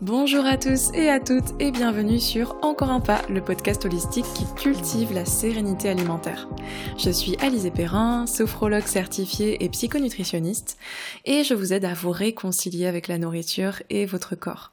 Bonjour 0.00 0.46
à 0.46 0.56
tous 0.56 0.92
et 0.94 1.08
à 1.08 1.18
toutes 1.18 1.60
et 1.60 1.72
bienvenue 1.72 2.20
sur 2.20 2.56
Encore 2.62 2.92
un 2.92 3.00
pas, 3.00 3.20
le 3.28 3.42
podcast 3.42 3.84
holistique 3.84 4.26
qui 4.32 4.44
cultive 4.54 5.12
la 5.12 5.24
sérénité 5.24 5.88
alimentaire. 5.88 6.48
Je 6.96 7.10
suis 7.10 7.36
Alizé 7.40 7.72
Perrin, 7.72 8.28
sophrologue 8.28 8.86
certifiée 8.86 9.64
et 9.64 9.68
psychonutritionniste 9.68 10.78
et 11.24 11.42
je 11.42 11.52
vous 11.52 11.72
aide 11.72 11.84
à 11.84 11.94
vous 11.94 12.12
réconcilier 12.12 12.86
avec 12.86 13.08
la 13.08 13.18
nourriture 13.18 13.82
et 13.90 14.06
votre 14.06 14.36
corps. 14.36 14.70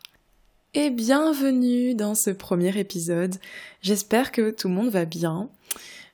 Et 0.76 0.92
bienvenue 0.92 1.96
dans 1.96 2.14
ce 2.14 2.30
premier 2.30 2.78
épisode. 2.78 3.34
J'espère 3.82 4.32
que 4.32 4.52
tout 4.52 4.68
le 4.68 4.76
monde 4.76 4.90
va 4.90 5.06
bien. 5.06 5.50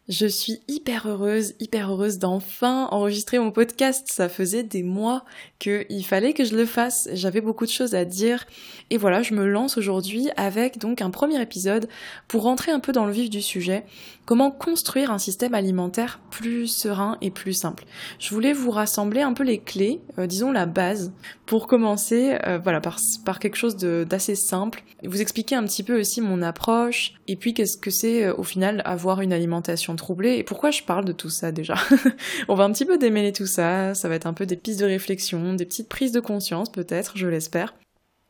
Je 0.10 0.26
suis 0.26 0.62
hyper 0.68 1.08
heureuse, 1.08 1.54
hyper 1.60 1.92
heureuse 1.92 2.18
d'enfin 2.18 2.88
enregistrer 2.92 3.38
mon 3.38 3.52
podcast. 3.52 4.08
Ça 4.10 4.30
faisait 4.30 4.64
des 4.64 4.82
mois 4.82 5.24
qu'il 5.60 6.04
fallait 6.04 6.34
que 6.34 6.44
je 6.44 6.56
le 6.56 6.66
fasse. 6.66 7.08
J'avais 7.14 7.40
beaucoup 7.40 7.66
de 7.66 7.72
choses 7.72 7.94
à 7.94 8.04
dire. 8.04 8.46
Et 8.90 8.98
voilà, 8.98 9.22
je 9.22 9.36
me 9.36 9.46
lance 9.46 9.78
aujourd'hui 9.78 10.30
avec 10.38 10.80
donc 10.80 11.02
un 11.02 11.12
premier 11.12 11.40
épisode 11.40 11.88
pour 12.28 12.44
rentrer 12.44 12.72
un 12.72 12.80
peu 12.80 12.92
dans 12.92 13.06
le 13.06 13.14
vif 13.14 13.30
du 13.30 13.44
sujet. 13.44 13.86
Comment 14.32 14.50
construire 14.50 15.12
un 15.12 15.18
système 15.18 15.54
alimentaire 15.54 16.22
plus 16.30 16.68
serein 16.68 17.18
et 17.20 17.32
plus 17.32 17.52
simple. 17.52 17.84
Je 18.18 18.34
voulais 18.34 18.54
vous 18.54 18.72
rassembler 18.72 19.20
un 19.20 19.34
peu 19.34 19.44
les 19.44 19.60
clés, 19.60 20.00
euh, 20.18 20.26
disons 20.26 20.54
la 20.54 20.66
base, 20.66 21.12
pour 21.46 21.68
commencer, 21.68 22.38
euh, 22.48 22.58
voilà, 22.58 22.80
par, 22.80 23.40
quelque 23.40 23.58
chose 23.58 23.76
d'assez 23.76 24.36
simple. 24.36 24.86
Vous 25.04 25.20
expliquer 25.20 25.56
un 25.56 25.66
petit 25.66 25.84
peu 25.84 26.00
aussi 26.00 26.22
mon 26.22 26.42
approche 26.44 27.16
et 27.28 27.36
puis 27.36 27.54
qu'est-ce 27.54 27.76
que 27.76 27.92
c'est 27.92 28.24
euh, 28.24 28.34
au 28.38 28.44
final 28.44 28.82
avoir 28.86 29.20
une 29.20 29.34
alimentation 29.34 29.98
troublée. 29.98 30.38
Et 30.38 30.44
pourquoi 30.46 30.72
je 30.72 30.84
parle 30.84 31.04
de 31.04 31.12
tout 31.12 31.30
ça 31.30 31.52
déjà 31.52 31.76
On 32.48 32.56
va 32.56 32.64
un 32.64 32.72
petit 32.72 32.86
peu 32.86 32.98
démêler 32.98 33.34
tout 33.34 33.48
ça, 33.48 33.94
ça 33.96 34.08
va 34.08 34.16
être 34.16 34.28
un 34.28 34.34
peu 34.34 34.46
des 34.46 34.56
pistes 34.56 34.80
de 34.80 34.86
réflexion, 34.86 35.56
des 35.56 35.66
petites 35.66 35.90
prises 35.90 36.14
de 36.14 36.22
conscience 36.22 36.72
peut-être, 36.72 37.18
je 37.18 37.28
l'espère. 37.28 37.76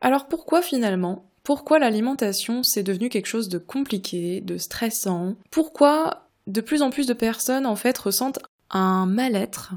Alors 0.02 0.28
pourquoi 0.28 0.64
finalement 0.64 1.31
Pourquoi 1.44 1.80
l'alimentation 1.80 2.64
c'est 2.64 2.84
devenu 2.84 3.10
quelque 3.10 3.26
chose 3.26 3.50
de 3.50 3.58
compliqué, 3.58 4.42
de 4.42 4.58
stressant? 4.58 5.36
Pourquoi 5.50 6.30
de 6.48 6.62
plus 6.62 6.82
en 6.82 6.90
plus 6.90 7.08
de 7.08 7.14
personnes 7.14 7.66
en 7.66 7.76
fait 7.76 7.98
ressentent 7.98 8.40
un 8.70 9.06
mal-être 9.06 9.74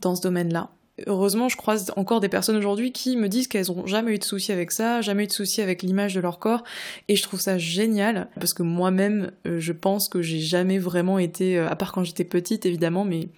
dans 0.00 0.14
ce 0.14 0.22
domaine-là? 0.22 0.70
Heureusement, 1.06 1.48
je 1.48 1.56
croise 1.56 1.92
encore 1.96 2.20
des 2.20 2.28
personnes 2.28 2.56
aujourd'hui 2.56 2.92
qui 2.92 3.16
me 3.16 3.28
disent 3.28 3.48
qu'elles 3.48 3.70
ont 3.70 3.86
jamais 3.86 4.14
eu 4.14 4.18
de 4.18 4.24
soucis 4.24 4.52
avec 4.52 4.72
ça, 4.72 5.00
jamais 5.00 5.24
eu 5.24 5.26
de 5.26 5.32
soucis 5.32 5.62
avec 5.62 5.82
l'image 5.82 6.14
de 6.14 6.20
leur 6.20 6.38
corps, 6.38 6.62
et 7.08 7.16
je 7.16 7.22
trouve 7.22 7.40
ça 7.40 7.58
génial 7.58 8.28
parce 8.38 8.54
que 8.54 8.62
moi-même, 8.62 9.32
euh, 9.46 9.58
je 9.58 9.72
pense 9.72 10.08
que 10.08 10.22
j'ai 10.22 10.40
jamais 10.40 10.78
vraiment 10.78 11.18
été, 11.18 11.58
euh, 11.58 11.68
à 11.68 11.76
part 11.76 11.92
quand 11.92 12.04
j'étais 12.04 12.24
petite 12.24 12.66
évidemment, 12.66 13.04
mais 13.04 13.28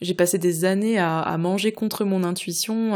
j'ai 0.00 0.14
passé 0.14 0.38
des 0.38 0.64
années 0.64 0.98
à, 0.98 1.36
manger 1.38 1.70
contre 1.70 2.04
mon 2.04 2.24
intuition, 2.24 2.90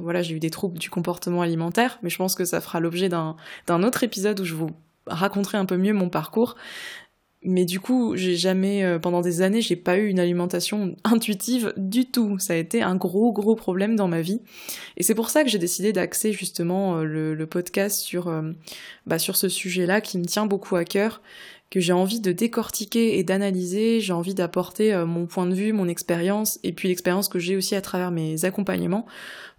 voilà, 0.00 0.22
j'ai 0.22 0.34
eu 0.34 0.40
des 0.40 0.48
troubles 0.48 0.78
du 0.78 0.88
comportement 0.88 1.42
alimentaire, 1.42 1.98
mais 2.02 2.08
je 2.08 2.16
pense 2.16 2.34
que 2.34 2.46
ça 2.46 2.62
fera 2.62 2.80
l'objet 2.80 3.10
d'un 3.10 3.36
autre 3.82 4.02
épisode 4.02 4.40
où 4.40 4.44
je 4.44 4.54
vous 4.54 4.70
raconterai 5.06 5.58
un 5.58 5.66
peu 5.66 5.76
mieux 5.76 5.92
mon 5.92 6.08
parcours. 6.08 6.56
Mais 7.42 7.64
du 7.64 7.78
coup, 7.78 8.16
j'ai 8.16 8.34
jamais, 8.34 8.82
euh, 8.82 8.98
pendant 8.98 9.20
des 9.20 9.42
années, 9.42 9.60
j'ai 9.60 9.76
pas 9.76 9.96
eu 9.96 10.08
une 10.08 10.18
alimentation 10.18 10.96
intuitive 11.04 11.72
du 11.76 12.04
tout. 12.04 12.38
Ça 12.40 12.54
a 12.54 12.56
été 12.56 12.82
un 12.82 12.96
gros, 12.96 13.32
gros 13.32 13.54
problème 13.54 13.94
dans 13.94 14.08
ma 14.08 14.22
vie. 14.22 14.40
Et 14.96 15.04
c'est 15.04 15.14
pour 15.14 15.30
ça 15.30 15.44
que 15.44 15.48
j'ai 15.48 15.58
décidé 15.58 15.92
d'axer 15.92 16.32
justement 16.32 16.98
euh, 16.98 17.04
le, 17.04 17.46
podcast 17.46 18.00
sur, 18.00 18.26
euh, 18.26 18.50
bah, 19.06 19.20
sur 19.20 19.36
ce 19.36 19.48
sujet-là 19.48 20.00
qui 20.00 20.18
me 20.18 20.24
tient 20.24 20.46
beaucoup 20.46 20.74
à 20.74 20.84
cœur 20.84 21.22
que 21.70 21.80
j'ai 21.80 21.92
envie 21.92 22.20
de 22.20 22.32
décortiquer 22.32 23.18
et 23.18 23.24
d'analyser, 23.24 24.00
j'ai 24.00 24.12
envie 24.12 24.34
d'apporter 24.34 24.94
euh, 24.94 25.04
mon 25.04 25.26
point 25.26 25.46
de 25.46 25.54
vue, 25.54 25.72
mon 25.72 25.88
expérience, 25.88 26.58
et 26.62 26.72
puis 26.72 26.88
l'expérience 26.88 27.28
que 27.28 27.38
j'ai 27.38 27.56
aussi 27.56 27.74
à 27.74 27.82
travers 27.82 28.10
mes 28.10 28.44
accompagnements, 28.44 29.06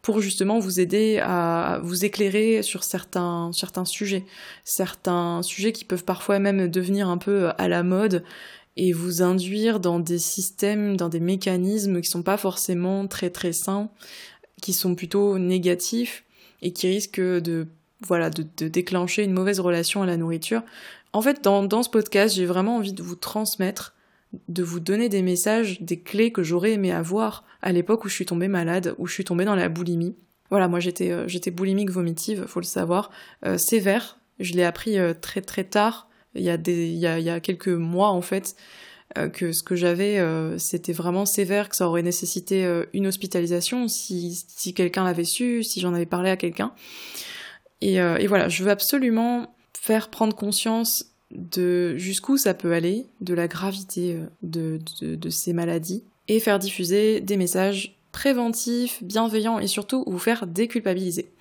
pour 0.02 0.22
justement 0.22 0.60
vous 0.60 0.80
aider 0.80 1.20
à 1.22 1.80
vous 1.84 2.06
éclairer 2.06 2.64
sur 2.64 2.84
certains, 2.84 3.52
certains 3.54 3.86
sujets, 3.86 4.26
certains 4.64 5.42
sujets 5.44 5.72
qui 5.72 5.86
peuvent 5.86 6.06
parfois 6.06 6.40
même 6.40 6.68
devenir 6.68 7.10
un 7.10 7.18
peu 7.18 7.50
à 7.58 7.68
la 7.68 7.84
mode, 7.84 8.24
et 8.76 8.94
vous 8.94 9.22
induire 9.22 9.80
dans 9.80 10.00
des 10.00 10.20
systèmes, 10.20 10.96
dans 10.96 11.10
des 11.10 11.20
mécanismes 11.20 12.02
qui 12.02 12.10
sont 12.10 12.24
pas 12.24 12.38
forcément 12.38 13.08
très 13.08 13.30
très 13.30 13.52
sains, 13.52 13.90
qui 14.62 14.74
sont 14.74 14.96
plutôt 14.96 15.38
négatifs, 15.38 16.24
et 16.62 16.72
qui 16.72 16.88
risquent 16.88 17.20
de 17.20 17.68
voilà, 18.02 18.30
de, 18.30 18.46
de, 18.58 18.68
déclencher 18.68 19.24
une 19.24 19.34
mauvaise 19.34 19.60
relation 19.60 20.02
à 20.02 20.06
la 20.06 20.18
nourriture. 20.18 20.64
En 21.14 21.22
fait, 21.22 21.44
dans, 21.44 21.64
dans 21.64 21.84
ce 21.84 21.90
podcast, 21.90 22.36
j'ai 22.36 22.46
vraiment 22.46 22.78
envie 22.78 22.94
de 22.94 23.04
vous 23.04 23.16
transmettre, 23.16 23.96
de 24.48 24.64
vous 24.64 24.80
donner 24.80 25.10
des 25.10 25.22
messages, 25.22 25.82
des 25.82 26.00
clés 26.00 26.32
que 26.32 26.44
j'aurais 26.44 26.74
aimé 26.74 26.92
avoir 26.92 27.46
à 27.62 27.72
l'époque 27.72 28.06
où 28.06 28.10
je 28.10 28.14
suis 28.14 28.26
tombée 28.26 28.48
malade, 28.48 28.96
où 28.98 29.08
je 29.08 29.14
suis 29.14 29.26
tombée 29.26 29.46
dans 29.46 29.56
la 29.56 29.70
boulimie. 29.70 30.16
Voilà, 30.50 30.68
moi 30.68 30.80
j'étais 30.80 31.12
euh, 31.12 31.28
j'étais 31.28 31.52
boulimique 31.52 31.92
vomitive, 31.92 32.46
faut 32.48 32.60
le 32.60 32.66
savoir, 32.66 33.12
euh, 33.46 33.58
sévère. 33.58 34.20
Je 34.40 34.54
l'ai 34.54 34.64
appris 34.64 34.98
euh, 34.98 35.14
très 35.14 35.42
très 35.42 35.64
tard, 35.64 36.10
il 36.36 36.44
y 36.44 36.50
a 36.50 36.58
des 36.58 36.88
il 36.88 36.98
y 36.98 37.08
a, 37.08 37.20
il 37.20 37.26
y 37.26 37.30
a 37.30 37.40
quelques 37.40 37.68
mois 37.68 38.10
en 38.10 38.22
fait. 38.22 38.56
que 39.34 39.52
ce 39.54 39.64
que 39.64 39.76
j'avais, 39.76 40.22
c'était 40.60 40.94
vraiment 40.94 41.26
sévère, 41.26 41.70
que 41.70 41.76
ça 41.76 41.88
aurait 41.88 42.04
nécessité 42.04 42.84
une 42.94 43.08
hospitalisation 43.08 43.88
si, 43.88 44.46
si 44.48 44.76
quelqu'un 44.76 45.04
l'avait 45.04 45.24
su, 45.24 45.64
si 45.64 45.80
j'en 45.80 45.96
avais 45.96 46.06
parlé 46.06 46.30
à 46.30 46.38
quelqu'un. 46.38 46.74
Et, 47.82 47.96
et, 47.96 48.28
voilà, 48.28 48.50
je 48.50 48.64
veux 48.64 48.70
absolument 48.70 49.54
faire 49.74 50.10
prendre 50.10 50.36
conscience 50.36 51.06
de 51.32 51.96
jusqu'où 51.98 52.38
ça 52.38 52.54
peut 52.54 52.74
aller, 52.74 53.06
de 53.22 53.34
la 53.34 53.48
gravité 53.48 54.16
euh, 54.16 54.26
de, 54.42 55.16
de, 55.16 55.30
ces 55.30 55.54
maladies, 55.54 56.04
et 56.28 56.40
faire 56.40 56.60
diffuser 56.60 57.22
des 57.22 57.38
messages 57.38 57.96
préventifs, 58.12 59.04
bienveillants 59.04 59.60
et 59.60 59.68
surtout 59.68 60.04
vous 60.08 60.20
faire 60.20 60.48
déculpabiliser. 60.48 61.32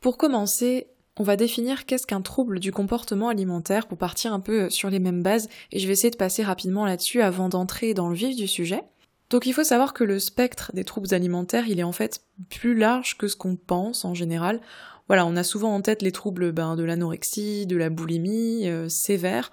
Pour 0.00 0.16
commencer, 0.16 0.86
on 1.18 1.22
va 1.22 1.36
définir 1.36 1.84
qu'est-ce 1.84 2.06
qu'un 2.06 2.22
trouble 2.22 2.58
du 2.58 2.72
comportement 2.72 3.28
alimentaire 3.28 3.86
pour 3.86 3.98
partir 3.98 4.32
un 4.32 4.40
peu 4.40 4.70
sur 4.70 4.88
les 4.88 4.98
mêmes 4.98 5.22
bases 5.22 5.48
et 5.70 5.78
je 5.78 5.86
vais 5.86 5.92
essayer 5.92 6.10
de 6.10 6.16
passer 6.16 6.42
rapidement 6.42 6.86
là-dessus 6.86 7.20
avant 7.20 7.50
d'entrer 7.50 7.92
dans 7.92 8.08
le 8.08 8.14
vif 8.14 8.34
du 8.34 8.48
sujet. 8.48 8.82
Donc 9.28 9.46
il 9.46 9.52
faut 9.52 9.64
savoir 9.64 9.92
que 9.94 10.04
le 10.04 10.18
spectre 10.18 10.72
des 10.74 10.84
troubles 10.84 11.14
alimentaires, 11.14 11.66
il 11.68 11.78
est 11.78 11.84
en 11.84 11.92
fait 11.92 12.22
plus 12.48 12.74
large 12.74 13.16
que 13.18 13.28
ce 13.28 13.36
qu'on 13.36 13.56
pense 13.56 14.04
en 14.04 14.14
général 14.14 14.60
voilà, 15.08 15.26
on 15.26 15.36
a 15.36 15.42
souvent 15.42 15.74
en 15.74 15.82
tête 15.82 16.02
les 16.02 16.12
troubles 16.12 16.52
ben, 16.52 16.76
de 16.76 16.84
l'anorexie, 16.84 17.66
de 17.66 17.76
la 17.76 17.90
boulimie 17.90 18.68
euh, 18.68 18.88
sévères, 18.88 19.50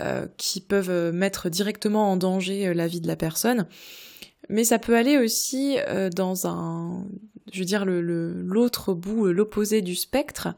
euh, 0.00 0.26
qui 0.36 0.60
peuvent 0.60 0.90
euh, 0.90 1.12
mettre 1.12 1.48
directement 1.48 2.10
en 2.10 2.16
danger 2.16 2.74
la 2.74 2.86
vie 2.86 3.00
de 3.00 3.06
la 3.06 3.16
personne. 3.16 3.66
Mais 4.48 4.64
ça 4.64 4.78
peut 4.78 4.96
aller 4.96 5.18
aussi 5.18 5.76
dans 6.16 6.46
un, 6.46 7.04
je 7.52 7.58
veux 7.58 7.66
dire, 7.66 7.84
l'autre 7.84 8.94
bout, 8.94 9.26
l'opposé 9.26 9.82
du 9.82 9.94
spectre. 9.94 10.54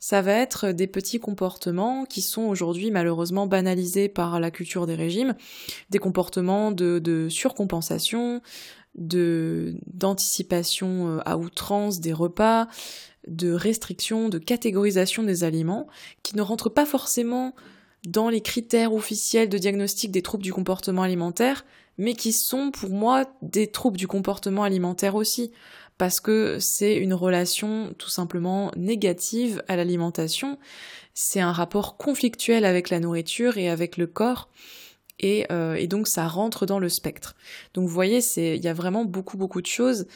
Ça 0.00 0.20
va 0.20 0.32
être 0.32 0.72
des 0.72 0.88
petits 0.88 1.20
comportements 1.20 2.06
qui 2.06 2.22
sont 2.22 2.42
aujourd'hui 2.42 2.90
malheureusement 2.90 3.46
banalisés 3.46 4.08
par 4.08 4.40
la 4.40 4.50
culture 4.50 4.86
des 4.86 4.96
régimes, 4.96 5.36
des 5.90 5.98
comportements 5.98 6.72
de 6.72 7.28
surcompensation, 7.28 8.40
de 8.94 9.76
d'anticipation 9.86 11.20
à 11.24 11.36
outrance 11.36 12.00
des 12.00 12.12
repas, 12.12 12.68
de 13.26 13.52
restriction, 13.52 14.28
de 14.28 14.38
catégorisation 14.38 15.22
des 15.22 15.44
aliments, 15.44 15.86
qui 16.22 16.36
ne 16.36 16.42
rentrent 16.42 16.70
pas 16.70 16.86
forcément 16.86 17.54
dans 18.06 18.28
les 18.28 18.40
critères 18.40 18.94
officiels 18.94 19.48
de 19.48 19.58
diagnostic 19.58 20.10
des 20.10 20.22
troubles 20.22 20.42
du 20.42 20.52
comportement 20.52 21.02
alimentaire, 21.02 21.64
mais 21.98 22.14
qui 22.14 22.32
sont 22.32 22.70
pour 22.70 22.90
moi 22.90 23.26
des 23.42 23.66
troubles 23.66 23.98
du 23.98 24.06
comportement 24.06 24.62
alimentaire 24.62 25.14
aussi, 25.14 25.52
parce 25.98 26.18
que 26.18 26.58
c'est 26.58 26.96
une 26.96 27.12
relation 27.12 27.94
tout 27.98 28.08
simplement 28.08 28.70
négative 28.74 29.62
à 29.68 29.76
l'alimentation, 29.76 30.58
c'est 31.12 31.40
un 31.40 31.52
rapport 31.52 31.98
conflictuel 31.98 32.64
avec 32.64 32.88
la 32.88 33.00
nourriture 33.00 33.58
et 33.58 33.68
avec 33.68 33.98
le 33.98 34.06
corps, 34.06 34.48
et, 35.20 35.46
euh, 35.52 35.74
et 35.74 35.86
donc 35.86 36.08
ça 36.08 36.26
rentre 36.26 36.66
dans 36.66 36.78
le 36.78 36.88
spectre. 36.88 37.36
Donc 37.74 37.86
vous 37.86 37.94
voyez, 37.94 38.20
il 38.36 38.64
y 38.64 38.68
a 38.68 38.74
vraiment 38.74 39.04
beaucoup 39.04 39.36
beaucoup 39.36 39.60
de 39.60 39.66
choses 39.66 40.06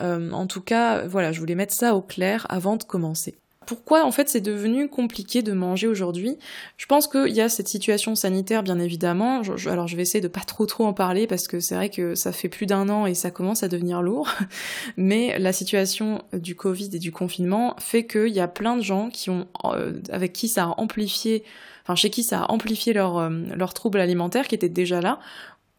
euh, 0.00 0.30
en 0.30 0.46
tout 0.46 0.62
cas, 0.62 1.06
voilà, 1.06 1.32
je 1.32 1.40
voulais 1.40 1.54
mettre 1.54 1.74
ça 1.74 1.94
au 1.94 2.02
clair 2.02 2.46
avant 2.48 2.76
de 2.76 2.84
commencer. 2.84 3.36
Pourquoi 3.66 4.04
en 4.04 4.12
fait 4.12 4.28
c'est 4.28 4.40
devenu 4.40 4.88
compliqué 4.88 5.42
de 5.42 5.52
manger 5.52 5.86
aujourd'hui? 5.86 6.38
Je 6.76 6.86
pense 6.86 7.06
qu'il 7.06 7.32
y 7.32 7.40
a 7.40 7.48
cette 7.48 7.68
situation 7.68 8.14
sanitaire 8.14 8.62
bien 8.62 8.78
évidemment. 8.78 9.42
alors 9.66 9.88
je 9.88 9.96
vais 9.96 10.02
essayer 10.02 10.20
de 10.20 10.28
pas 10.28 10.40
trop 10.40 10.66
trop 10.66 10.84
en 10.84 10.92
parler 10.92 11.26
parce 11.26 11.48
que 11.48 11.60
c'est 11.60 11.74
vrai 11.74 11.88
que 11.88 12.14
ça 12.14 12.32
fait 12.32 12.48
plus 12.48 12.66
d'un 12.66 12.88
an 12.88 13.06
et 13.06 13.14
ça 13.14 13.30
commence 13.30 13.62
à 13.62 13.68
devenir 13.68 14.02
lourd. 14.02 14.28
Mais 14.96 15.38
la 15.38 15.52
situation 15.52 16.22
du 16.32 16.54
Covid 16.54 16.90
et 16.92 16.98
du 16.98 17.12
confinement 17.12 17.74
fait 17.78 18.06
qu'il 18.06 18.28
y 18.28 18.40
a 18.40 18.48
plein 18.48 18.76
de 18.76 18.82
gens 18.82 19.10
qui 19.10 19.30
ont, 19.30 19.46
euh, 19.64 19.94
avec 20.10 20.32
qui 20.32 20.48
ça 20.48 20.64
a 20.64 20.74
amplifié, 20.78 21.44
enfin 21.84 21.94
chez 21.94 22.10
qui 22.10 22.22
ça 22.22 22.42
a 22.42 22.52
amplifié 22.52 22.92
leurs 22.92 23.18
euh, 23.18 23.30
leur 23.54 23.74
troubles 23.74 24.00
alimentaires 24.00 24.48
qui 24.48 24.54
étaient 24.54 24.68
déjà 24.68 25.00
là. 25.00 25.18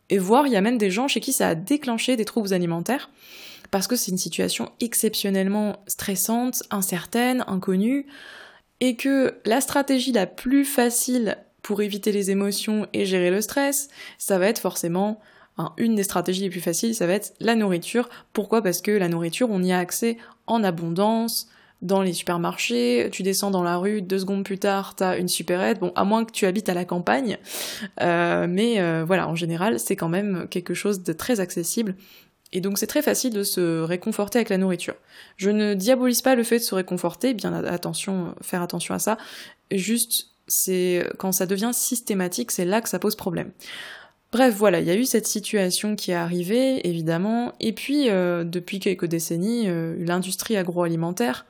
Et 0.09 0.17
voire 0.17 0.47
il 0.47 0.53
y 0.53 0.55
a 0.57 0.61
même 0.61 0.77
des 0.77 0.91
gens 0.91 1.07
chez 1.07 1.19
qui 1.19 1.33
ça 1.33 1.49
a 1.49 1.55
déclenché 1.55 2.15
des 2.15 2.25
troubles 2.25 2.53
alimentaires 2.53 3.09
parce 3.71 3.87
que 3.87 3.95
c'est 3.95 4.11
une 4.11 4.17
situation 4.17 4.71
exceptionnellement 4.79 5.83
stressante, 5.87 6.63
incertaine, 6.71 7.43
inconnue, 7.47 8.07
et 8.79 8.95
que 8.95 9.35
la 9.45 9.61
stratégie 9.61 10.11
la 10.11 10.25
plus 10.25 10.65
facile 10.65 11.37
pour 11.61 11.81
éviter 11.81 12.11
les 12.11 12.31
émotions 12.31 12.87
et 12.93 13.05
gérer 13.05 13.31
le 13.31 13.41
stress, 13.41 13.87
ça 14.17 14.37
va 14.37 14.47
être 14.47 14.59
forcément 14.59 15.19
une 15.77 15.95
des 15.95 16.03
stratégies 16.03 16.41
les 16.41 16.49
plus 16.49 16.61
faciles, 16.61 16.95
ça 16.95 17.07
va 17.07 17.13
être 17.13 17.33
la 17.39 17.55
nourriture. 17.55 18.09
Pourquoi? 18.33 18.61
Parce 18.61 18.81
que 18.81 18.91
la 18.91 19.07
nourriture, 19.07 19.49
on 19.51 19.61
y 19.63 19.71
a 19.71 19.77
accès 19.77 20.17
en 20.47 20.63
abondance, 20.63 21.47
dans 21.83 22.01
les 22.01 22.13
supermarchés, 22.13 23.09
tu 23.11 23.23
descends 23.23 23.51
dans 23.51 23.61
la 23.61 23.75
rue, 23.75 24.01
deux 24.01 24.19
secondes 24.19 24.45
plus 24.45 24.57
tard, 24.57 24.95
t'as 24.95 25.19
une 25.19 25.27
supérette, 25.27 25.79
bon, 25.79 25.91
à 25.95 26.05
moins 26.05 26.23
que 26.23 26.31
tu 26.31 26.45
habites 26.45 26.69
à 26.69 26.73
la 26.73 26.85
campagne, 26.85 27.37
euh, 28.01 28.47
mais 28.49 28.79
euh, 28.79 29.03
voilà, 29.05 29.27
en 29.27 29.35
général, 29.35 29.79
c'est 29.79 29.97
quand 29.97 30.07
même 30.07 30.47
quelque 30.49 30.73
chose 30.73 31.03
de 31.03 31.11
très 31.11 31.41
accessible, 31.41 31.95
et 32.53 32.61
donc 32.61 32.77
c'est 32.77 32.87
très 32.87 33.01
facile 33.01 33.33
de 33.33 33.43
se 33.43 33.81
réconforter 33.81 34.39
avec 34.39 34.49
la 34.49 34.57
nourriture. 34.57 34.95
Je 35.35 35.49
ne 35.49 35.73
diabolise 35.73 36.21
pas 36.21 36.35
le 36.35 36.43
fait 36.43 36.59
de 36.59 36.63
se 36.63 36.75
réconforter, 36.75 37.33
bien 37.33 37.53
attention, 37.53 38.35
faire 38.41 38.61
attention 38.61 38.93
à 38.93 38.99
ça, 38.99 39.17
juste, 39.71 40.29
c'est 40.47 41.05
quand 41.17 41.33
ça 41.33 41.45
devient 41.45 41.71
systématique, 41.73 42.51
c'est 42.51 42.65
là 42.65 42.79
que 42.79 42.87
ça 42.87 42.99
pose 42.99 43.15
problème. 43.15 43.51
Bref, 44.31 44.55
voilà, 44.55 44.79
il 44.79 44.87
y 44.87 44.91
a 44.91 44.95
eu 44.95 45.05
cette 45.05 45.27
situation 45.27 45.95
qui 45.95 46.11
est 46.11 46.15
arrivée, 46.15 46.87
évidemment, 46.87 47.53
et 47.59 47.73
puis 47.73 48.09
euh, 48.09 48.43
depuis 48.43 48.79
quelques 48.79 49.05
décennies, 49.05 49.67
l'industrie 49.97 50.57
agroalimentaire 50.57 51.45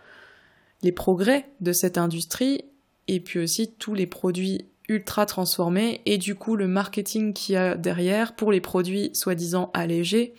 les 0.83 0.91
progrès 0.91 1.45
de 1.61 1.71
cette 1.73 1.97
industrie 1.97 2.65
et 3.07 3.19
puis 3.19 3.39
aussi 3.39 3.71
tous 3.71 3.95
les 3.95 4.05
produits 4.05 4.65
ultra 4.89 5.25
transformés 5.25 6.01
et 6.05 6.17
du 6.17 6.35
coup 6.35 6.55
le 6.55 6.67
marketing 6.67 7.33
qu'il 7.33 7.53
y 7.53 7.57
a 7.57 7.75
derrière 7.75 8.35
pour 8.35 8.51
les 8.51 8.61
produits 8.61 9.09
soi-disant 9.13 9.71
allégés. 9.73 10.33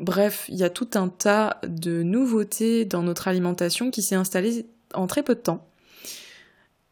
Bref, 0.00 0.46
il 0.48 0.56
y 0.56 0.64
a 0.64 0.70
tout 0.70 0.90
un 0.94 1.08
tas 1.08 1.60
de 1.66 2.02
nouveautés 2.02 2.84
dans 2.84 3.02
notre 3.02 3.28
alimentation 3.28 3.90
qui 3.90 4.02
s'est 4.02 4.14
installé 4.14 4.66
en 4.94 5.06
très 5.06 5.22
peu 5.22 5.34
de 5.34 5.40
temps. 5.40 5.66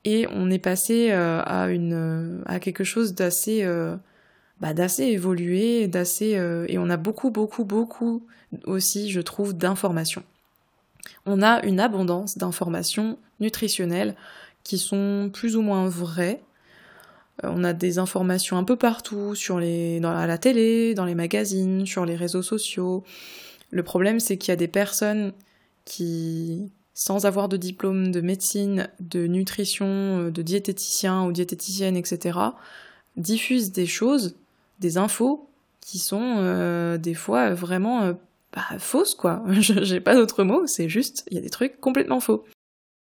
Et 0.05 0.26
on 0.31 0.50
est 0.50 0.58
passé 0.58 1.11
euh, 1.11 1.41
à 1.44 1.69
une 1.69 2.43
à 2.47 2.61
quelque 2.61 2.85
chose 2.85 3.14
d'assez 3.14 3.64
euh, 3.64 3.97
bah, 4.61 4.73
d'assez 4.73 5.05
évolué, 5.05 5.88
d'assez 5.88 6.37
euh, 6.37 6.67
et 6.69 6.79
on 6.79 6.91
a 6.91 6.97
beaucoup 6.97 7.31
beaucoup 7.31 7.64
beaucoup 7.64 8.25
aussi, 8.64 9.11
je 9.11 9.20
trouve, 9.20 9.56
d'informations 9.56 10.23
on 11.26 11.43
a 11.43 11.64
une 11.64 11.81
abondance 11.81 12.38
d'informations 12.38 13.19
nutritionnelles 13.41 14.14
qui 14.62 14.79
sont 14.79 15.31
plus 15.32 15.56
ou 15.56 15.62
moins 15.62 15.88
vraies. 15.88 16.41
Euh, 17.44 17.49
on 17.53 17.65
a 17.65 17.73
des 17.73 17.99
informations 17.99 18.56
un 18.56 18.65
peu 18.65 18.77
partout, 18.77 19.35
dans 19.49 20.27
la 20.27 20.38
télé, 20.38 20.94
dans 20.94 21.05
les 21.05 21.15
magazines, 21.15 21.87
sur 21.87 22.06
les 22.06 22.17
réseaux 22.17 22.43
sociaux. 22.43 23.05
Le 23.71 23.83
problème, 23.83 24.21
c'est 24.21 24.37
qu'il 24.37 24.50
y 24.50 24.53
a 24.53 24.56
des 24.56 24.69
personnes 24.69 25.33
qui, 25.85 26.71
sans 26.94 27.27
avoir 27.27 27.49
de 27.49 27.56
diplôme 27.56 28.11
de 28.11 28.21
médecine, 28.21 28.88
de 29.00 29.27
nutrition, 29.27 29.87
euh, 29.87 30.31
de 30.31 30.43
diététicien 30.43 31.25
ou 31.25 31.33
diététicienne, 31.33 31.97
etc., 31.97 32.38
diffusent 33.17 33.73
des 33.73 33.87
choses, 33.87 34.37
des 34.81 34.99
infos 34.99 35.49
qui 35.81 35.99
sont 35.99 36.37
euh, 36.39 36.99
des 36.99 37.15
fois 37.15 37.55
vraiment 37.55 38.12
bah, 38.53 38.79
fausse 38.79 39.15
quoi. 39.15 39.43
J'ai 39.49 40.00
pas 40.00 40.15
d'autre 40.15 40.44
mot, 40.44 40.67
c'est 40.67 40.89
juste, 40.89 41.25
il 41.31 41.37
y 41.37 41.39
a 41.39 41.41
des 41.41 41.50
trucs 41.50 41.81
complètement 41.81 42.21
faux. 42.21 42.44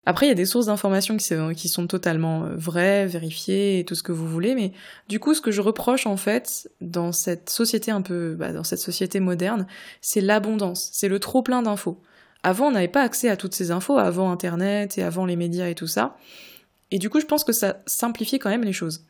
Après, 0.05 0.25
il 0.25 0.29
y 0.29 0.33
a 0.33 0.35
des 0.35 0.45
sources 0.45 0.65
d'informations 0.65 1.15
qui, 1.15 1.69
sont 1.69 1.87
totalement 1.87 2.43
euh, 2.43 2.55
vraies, 2.55 3.05
vérifiées 3.05 3.79
et 3.79 3.85
tout 3.85 3.95
ce 3.95 4.03
que 4.03 4.11
vous 4.11 4.27
voulez, 4.27 4.53
mais 4.53 4.73
du 5.07 5.19
coup, 5.19 5.33
ce 5.33 5.41
que 5.41 5.51
je 5.51 5.61
reproche 5.61 6.07
en 6.07 6.17
fait 6.17 6.69
dans 6.81 7.13
cette 7.13 7.49
société 7.49 7.89
un 7.89 8.01
peu, 8.01 8.35
bah, 8.35 8.51
dans 8.51 8.65
cette 8.65 8.79
société 8.79 9.21
moderne, 9.21 9.65
c'est 10.01 10.19
l'abondance, 10.21 10.89
c'est 10.91 11.07
le 11.07 11.19
trop 11.19 11.41
plein 11.41 11.61
d'infos. 11.61 12.01
Avant, 12.43 12.67
on 12.67 12.71
n'avait 12.71 12.89
pas 12.89 13.01
accès 13.01 13.29
à 13.29 13.37
toutes 13.37 13.55
ces 13.55 13.71
infos, 13.71 13.97
avant 13.97 14.29
Internet 14.29 14.97
et 14.97 15.03
avant 15.03 15.25
les 15.25 15.37
médias 15.37 15.69
et 15.69 15.75
tout 15.75 15.87
ça. 15.87 16.17
Et 16.91 16.99
du 16.99 17.09
coup, 17.09 17.21
je 17.21 17.25
pense 17.25 17.45
que 17.45 17.53
ça 17.53 17.81
simplifie 17.85 18.39
quand 18.39 18.49
même 18.49 18.65
les 18.65 18.73
choses. 18.73 19.05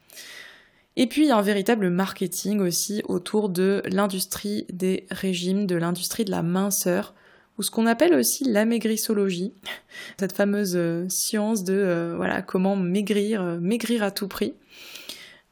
Et 0.95 1.07
puis 1.07 1.23
il 1.23 1.27
y 1.29 1.31
a 1.31 1.37
un 1.37 1.41
véritable 1.41 1.89
marketing 1.89 2.59
aussi 2.59 3.01
autour 3.07 3.49
de 3.49 3.81
l'industrie 3.85 4.67
des 4.71 5.07
régimes, 5.09 5.65
de 5.65 5.75
l'industrie 5.75 6.23
de 6.23 6.29
la 6.29 6.43
minceur, 6.43 7.15
ou 7.57 7.63
ce 7.63 7.71
qu'on 7.71 7.85
appelle 7.85 8.13
aussi 8.13 8.43
l'amaigrissologie, 8.45 9.53
cette 10.19 10.33
fameuse 10.33 10.75
euh, 10.75 11.07
science 11.09 11.63
de 11.63 11.73
euh, 11.73 12.13
voilà 12.15 12.41
comment 12.41 12.75
maigrir, 12.75 13.41
euh, 13.41 13.59
maigrir 13.59 14.03
à 14.03 14.11
tout 14.11 14.27
prix. 14.27 14.53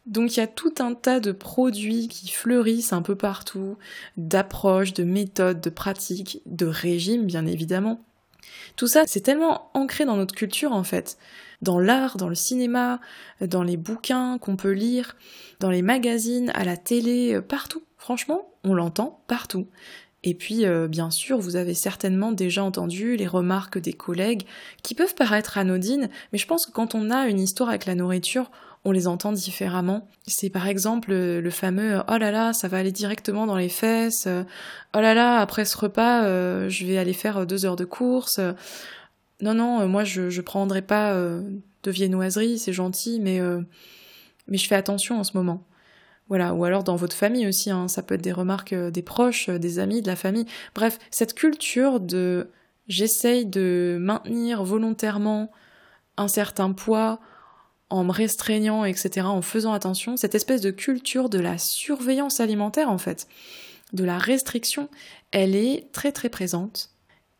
Donc 0.08 0.36
il 0.36 0.40
y 0.40 0.44
a 0.44 0.48
tout 0.48 0.74
un 0.80 0.96
tas 0.96 1.20
de 1.20 1.32
produits 1.32 2.08
qui 2.08 2.30
fleurissent 2.30 2.92
un 2.92 3.04
peu 3.04 3.16
partout, 3.16 3.78
d'approches, 4.18 4.94
de 4.94 5.04
méthodes, 5.04 5.62
de 5.62 5.70
pratiques, 5.70 6.42
de 6.48 6.66
régimes 6.66 7.26
bien 7.26 7.46
évidemment. 7.46 8.04
Tout 8.76 8.88
ça, 8.88 9.04
c'est 9.06 9.22
tellement 9.22 9.70
ancré 9.76 10.06
dans 10.06 10.18
notre 10.18 10.34
culture 10.34 10.72
en 10.72 10.84
fait 10.84 11.18
dans 11.62 11.80
l'art, 11.80 12.18
dans 12.18 12.28
le 12.28 12.34
cinéma, 12.34 13.00
dans 13.40 13.62
les 13.62 13.78
bouquins 13.78 14.40
qu'on 14.40 14.56
peut 14.56 14.72
lire, 14.72 15.16
dans 15.60 15.70
les 15.70 15.84
magazines, 15.84 16.52
à 16.56 16.64
la 16.64 16.76
télé, 16.76 17.40
partout. 17.40 17.84
Franchement, 17.98 18.50
on 18.64 18.74
l'entend 18.74 19.22
partout. 19.28 19.68
Et 20.24 20.36
puis, 20.36 20.66
euh, 20.66 20.88
bien 20.88 21.10
sûr, 21.10 21.40
vous 21.40 21.56
avez 21.56 21.74
certainement 21.74 22.32
déjà 22.32 22.64
entendu 22.64 23.16
les 23.16 23.28
remarques 23.28 23.80
des 23.80 23.94
collègues 23.94 24.44
qui 24.84 24.94
peuvent 24.94 25.16
paraître 25.16 25.58
anodines, 25.58 26.10
mais 26.32 26.38
je 26.38 26.46
pense 26.46 26.66
que 26.66 26.72
quand 26.72 26.94
on 26.94 27.10
a 27.10 27.28
une 27.28 27.40
histoire 27.40 27.70
avec 27.70 27.86
la 27.86 27.96
nourriture, 27.96 28.52
on 28.86 28.92
les 28.92 29.08
entend 29.08 29.32
différemment. 29.32 30.08
C'est 30.28 30.50
par 30.50 30.68
exemple 30.68 31.12
le 31.14 31.50
fameux 31.50 32.02
oh 32.08 32.18
là 32.18 32.32
là, 32.32 32.54
ça 32.54 32.68
va 32.68 32.78
aller 32.78 32.92
directement 32.92 33.46
dans 33.46 33.56
les 33.56 33.70
fesses, 33.70 34.28
oh 34.28 35.00
là 35.00 35.14
là, 35.14 35.40
après 35.40 35.66
ce 35.66 35.78
repas, 35.78 36.24
euh, 36.26 36.70
je 36.70 36.86
vais 36.86 36.98
aller 36.98 37.14
faire 37.14 37.46
deux 37.46 37.66
heures 37.66 37.76
de 37.76 37.86
course, 37.86 38.40
non, 39.42 39.56
non, 39.56 39.82
euh, 39.82 39.88
moi 39.88 40.04
je, 40.04 40.30
je 40.30 40.42
prendrai 40.42 40.82
pas 40.82 41.14
euh, 41.14 41.42
de 41.84 41.92
viennoiserie, 41.92 42.60
c'est 42.60 42.74
gentil, 42.74 43.20
mais, 43.20 43.40
euh, 43.40 43.62
mais 44.48 44.58
je 44.58 44.68
fais 44.68 44.76
attention 44.76 45.20
en 45.20 45.24
ce 45.24 45.36
moment. 45.36 45.64
Voilà, 46.32 46.54
ou 46.54 46.64
alors 46.64 46.86
dans 46.86 46.96
votre 46.96 47.14
famille 47.14 47.46
aussi, 47.46 47.72
hein, 47.72 47.90
ça 47.90 48.04
peut 48.04 48.16
être 48.16 48.22
des 48.22 48.32
remarques 48.32 48.74
des 48.74 49.02
proches, 49.02 49.50
des 49.50 49.80
amis, 49.80 50.02
de 50.02 50.08
la 50.08 50.16
famille. 50.16 50.46
Bref, 50.74 50.98
cette 51.12 51.34
culture 51.34 52.00
de 52.00 52.48
j'essaye 52.88 53.46
de 53.46 53.98
maintenir 54.00 54.64
volontairement 54.64 55.52
un 56.16 56.30
certain 56.30 56.72
poids 56.72 57.20
en 57.90 58.06
me 58.06 58.14
restreignant, 58.14 58.86
etc., 58.86 59.28
en 59.28 59.42
faisant 59.42 59.74
attention, 59.74 60.16
cette 60.16 60.34
espèce 60.34 60.62
de 60.62 60.72
culture 60.72 61.28
de 61.28 61.38
la 61.38 61.58
surveillance 61.58 62.40
alimentaire 62.40 62.90
en 62.90 62.98
fait, 62.98 63.28
de 63.92 64.06
la 64.06 64.18
restriction, 64.18 64.88
elle 65.32 65.54
est 65.54 65.92
très 65.92 66.14
très 66.14 66.30
présente. 66.30 66.92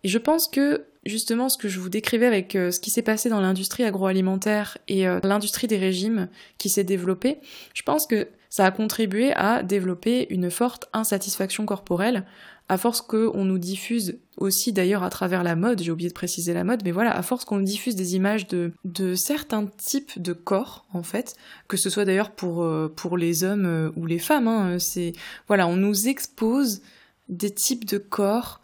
Et 0.04 0.10
je 0.10 0.18
pense 0.18 0.50
que 0.50 0.88
justement 1.06 1.48
ce 1.48 1.58
que 1.58 1.70
je 1.70 1.80
vous 1.80 1.88
décrivais 1.88 2.26
avec 2.26 2.58
euh, 2.58 2.72
ce 2.72 2.82
qui 2.82 2.92
s'est 2.92 3.04
passé 3.04 3.30
dans 3.30 3.40
l'industrie 3.40 3.86
agroalimentaire 3.86 4.78
et 4.90 5.08
euh, 5.08 5.22
l'industrie 5.24 5.68
des 5.68 5.78
régimes 5.78 6.28
qui 6.58 6.68
s'est 6.68 6.84
développée, 6.84 7.40
je 7.74 7.84
pense 7.84 8.06
que 8.06 8.28
ça 8.52 8.66
a 8.66 8.72
contribué 8.72 9.34
à 9.34 9.64
développer 9.64 10.28
une 10.30 10.52
forte 10.52 10.90
insatisfaction 10.92 11.66
corporelle, 11.66 12.26
à 12.68 12.78
force 12.78 13.02
qu'on 13.02 13.46
nous 13.46 13.58
diffuse 13.58 14.20
aussi 14.38 14.74
d'ailleurs 14.74 15.04
à 15.04 15.10
travers 15.10 15.44
la 15.44 15.56
mode, 15.56 15.82
j'ai 15.82 15.92
oublié 15.92 16.10
de 16.10 16.14
préciser 16.14 16.54
la 16.54 16.64
mode, 16.64 16.82
mais 16.84 16.92
voilà, 16.92 17.16
à 17.18 17.22
force 17.22 17.46
qu'on 17.46 17.58
nous 17.58 17.66
diffuse 17.66 17.96
des 17.96 18.16
images 18.16 18.48
de, 18.48 18.74
de 18.84 19.16
certains 19.16 19.66
types 19.78 20.22
de 20.22 20.34
corps, 20.34 20.86
en 20.94 21.02
fait, 21.02 21.36
que 21.68 21.78
ce 21.78 21.90
soit 21.90 22.06
d'ailleurs 22.06 22.32
pour, 22.32 22.64
euh, 22.64 22.94
pour 22.94 23.18
les 23.18 23.44
hommes 23.44 23.92
ou 23.96 24.06
les 24.06 24.20
femmes, 24.20 24.48
hein, 24.48 24.80
c'est, 24.80 25.14
voilà, 25.48 25.66
on 25.68 25.78
nous 25.78 26.08
expose 26.08 26.82
des 27.30 27.52
types 27.52 27.86
de 27.86 27.98
corps 27.98 28.62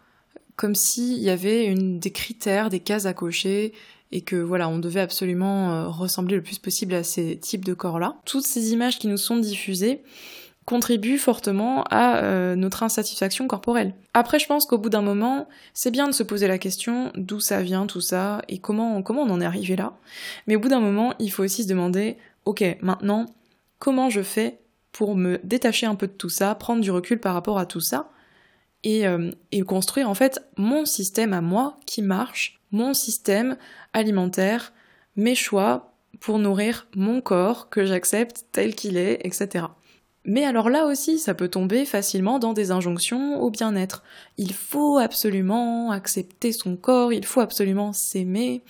comme 0.56 0.74
s'il 0.74 1.18
y 1.18 1.30
avait 1.30 1.66
une, 1.66 1.98
des 1.98 2.10
critères, 2.10 2.68
des 2.68 2.80
cases 2.80 3.06
à 3.06 3.14
cocher, 3.14 3.72
et 4.12 4.22
que 4.22 4.36
voilà, 4.36 4.68
on 4.68 4.78
devait 4.78 5.00
absolument 5.00 5.72
euh, 5.72 5.88
ressembler 5.88 6.36
le 6.36 6.42
plus 6.42 6.58
possible 6.58 6.94
à 6.94 7.02
ces 7.02 7.36
types 7.38 7.64
de 7.64 7.74
corps-là. 7.74 8.16
Toutes 8.24 8.46
ces 8.46 8.72
images 8.72 8.98
qui 8.98 9.06
nous 9.06 9.16
sont 9.16 9.36
diffusées 9.36 10.02
contribuent 10.64 11.18
fortement 11.18 11.84
à 11.84 12.18
euh, 12.18 12.54
notre 12.54 12.82
insatisfaction 12.82 13.46
corporelle. 13.46 13.94
Après, 14.12 14.38
je 14.38 14.46
pense 14.46 14.66
qu'au 14.66 14.76
bout 14.76 14.90
d'un 14.90 15.00
moment, 15.00 15.48
c'est 15.72 15.90
bien 15.90 16.06
de 16.06 16.12
se 16.12 16.22
poser 16.22 16.46
la 16.46 16.58
question 16.58 17.10
d'où 17.14 17.40
ça 17.40 17.62
vient 17.62 17.86
tout 17.86 18.02
ça 18.02 18.42
et 18.48 18.58
comment 18.58 19.00
comment 19.02 19.22
on 19.22 19.30
en 19.30 19.40
est 19.40 19.46
arrivé 19.46 19.76
là. 19.76 19.94
Mais 20.46 20.56
au 20.56 20.60
bout 20.60 20.68
d'un 20.68 20.80
moment, 20.80 21.14
il 21.18 21.30
faut 21.30 21.42
aussi 21.42 21.62
se 21.62 21.68
demander, 21.68 22.18
ok, 22.44 22.62
maintenant, 22.82 23.24
comment 23.78 24.10
je 24.10 24.22
fais 24.22 24.58
pour 24.92 25.16
me 25.16 25.38
détacher 25.42 25.86
un 25.86 25.94
peu 25.94 26.06
de 26.06 26.12
tout 26.12 26.28
ça, 26.28 26.54
prendre 26.54 26.82
du 26.82 26.90
recul 26.90 27.18
par 27.18 27.32
rapport 27.32 27.58
à 27.58 27.64
tout 27.64 27.80
ça 27.80 28.10
euh, 28.86 29.32
et, 29.50 29.62
construire 29.62 30.08
en 30.08 30.14
fait 30.14 30.40
mon 30.56 30.84
système 30.84 31.32
à 31.32 31.40
moi 31.40 31.78
qui 31.84 32.00
marche, 32.00 32.57
mon 32.72 32.94
système 32.94 33.56
alimentaire, 33.92 34.72
mes 35.16 35.34
choix 35.34 35.92
pour 36.20 36.38
nourrir 36.38 36.86
mon 36.94 37.20
corps 37.20 37.68
que 37.68 37.84
j'accepte 37.84 38.46
tel 38.52 38.74
qu'il 38.74 38.96
est, 38.96 39.20
etc. 39.24 39.66
Mais 40.24 40.44
alors 40.44 40.68
là 40.68 40.86
aussi, 40.86 41.18
ça 41.18 41.34
peut 41.34 41.48
tomber 41.48 41.84
facilement 41.84 42.38
dans 42.38 42.52
des 42.52 42.70
injonctions 42.70 43.40
au 43.40 43.50
bien-être. 43.50 44.02
Il 44.36 44.52
faut 44.52 44.98
absolument 44.98 45.90
accepter 45.90 46.52
son 46.52 46.76
corps, 46.76 47.12
il 47.12 47.24
faut 47.24 47.40
absolument 47.40 47.92
s'aimer, 47.92 48.62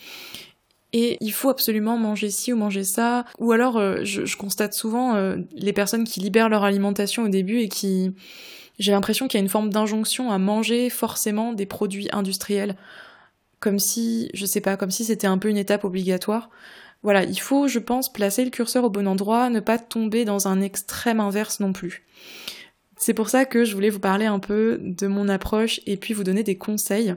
et 0.93 1.17
il 1.21 1.31
faut 1.31 1.49
absolument 1.49 1.97
manger 1.97 2.29
ci 2.29 2.53
ou 2.53 2.57
manger 2.57 2.83
ça. 2.83 3.25
Ou 3.39 3.51
alors, 3.51 3.77
euh, 3.77 4.03
je, 4.03 4.35
constate 4.37 4.73
souvent 4.73 5.15
euh, 5.15 5.37
les 5.53 5.73
personnes 5.73 6.03
qui 6.03 6.19
libèrent 6.19 6.49
leur 6.49 6.63
alimentation 6.63 7.23
au 7.23 7.29
début 7.29 7.59
et 7.59 7.69
qui 7.69 8.11
j'ai 8.79 8.93
l'impression 8.93 9.27
qu'il 9.27 9.37
y 9.37 9.41
a 9.41 9.43
une 9.43 9.49
forme 9.49 9.69
d'injonction 9.69 10.31
à 10.31 10.37
manger 10.37 10.89
forcément 10.89 11.51
des 11.51 11.65
produits 11.65 12.07
industriels, 12.13 12.75
comme 13.59 13.79
si, 13.79 14.29
je 14.33 14.45
sais 14.45 14.61
pas, 14.61 14.77
comme 14.77 14.91
si 14.91 15.05
c'était 15.05 15.27
un 15.27 15.37
peu 15.37 15.49
une 15.49 15.57
étape 15.57 15.83
obligatoire. 15.83 16.49
Voilà, 17.01 17.23
il 17.23 17.39
faut, 17.39 17.67
je 17.67 17.79
pense, 17.79 18.11
placer 18.11 18.43
le 18.43 18.51
curseur 18.51 18.83
au 18.83 18.89
bon 18.89 19.07
endroit, 19.07 19.49
ne 19.49 19.59
pas 19.59 19.77
tomber 19.77 20.25
dans 20.25 20.47
un 20.47 20.61
extrême 20.61 21.19
inverse 21.19 21.59
non 21.59 21.71
plus. 21.71 22.03
C'est 22.97 23.13
pour 23.13 23.29
ça 23.29 23.45
que 23.45 23.63
je 23.63 23.73
voulais 23.73 23.89
vous 23.89 23.99
parler 23.99 24.25
un 24.25 24.39
peu 24.39 24.77
de 24.81 25.07
mon 25.07 25.29
approche 25.29 25.79
et 25.85 25.95
puis 25.95 26.13
vous 26.13 26.25
donner 26.25 26.43
des 26.43 26.57
conseils, 26.57 27.15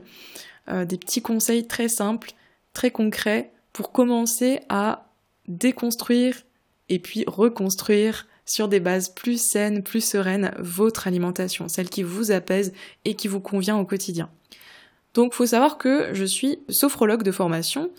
euh, 0.69 0.85
des 0.85 0.97
petits 0.97 1.23
conseils 1.23 1.67
très 1.67 1.89
simples 1.89 2.33
très 2.73 2.91
concrets 2.91 3.53
pour 3.73 3.93
commencer 3.93 4.61
à 4.69 5.11
déconstruire 5.49 6.43
et 6.89 6.99
puis 6.99 7.25
reconstruire 7.27 8.27
sur 8.45 8.69
des 8.69 8.81
bases 8.81 9.09
plus 9.09 9.41
saines, 9.41 9.83
plus 9.83 10.05
sereines 10.05 10.55
votre 10.59 11.07
alimentation, 11.07 11.69
celle 11.69 11.89
qui 11.89 12.03
vous 12.03 12.31
apaise 12.31 12.73
et 13.05 13.15
qui 13.15 13.29
vous 13.29 13.41
convient 13.41 13.77
au 13.77 13.85
quotidien. 13.85 14.31
Donc 15.15 15.35
faut 15.35 15.47
savoir 15.47 15.79
que 15.79 16.11
je 16.13 16.25
suis 16.25 16.59
sophrologue 16.69 17.23
de 17.23 17.33
formation. 17.33 17.91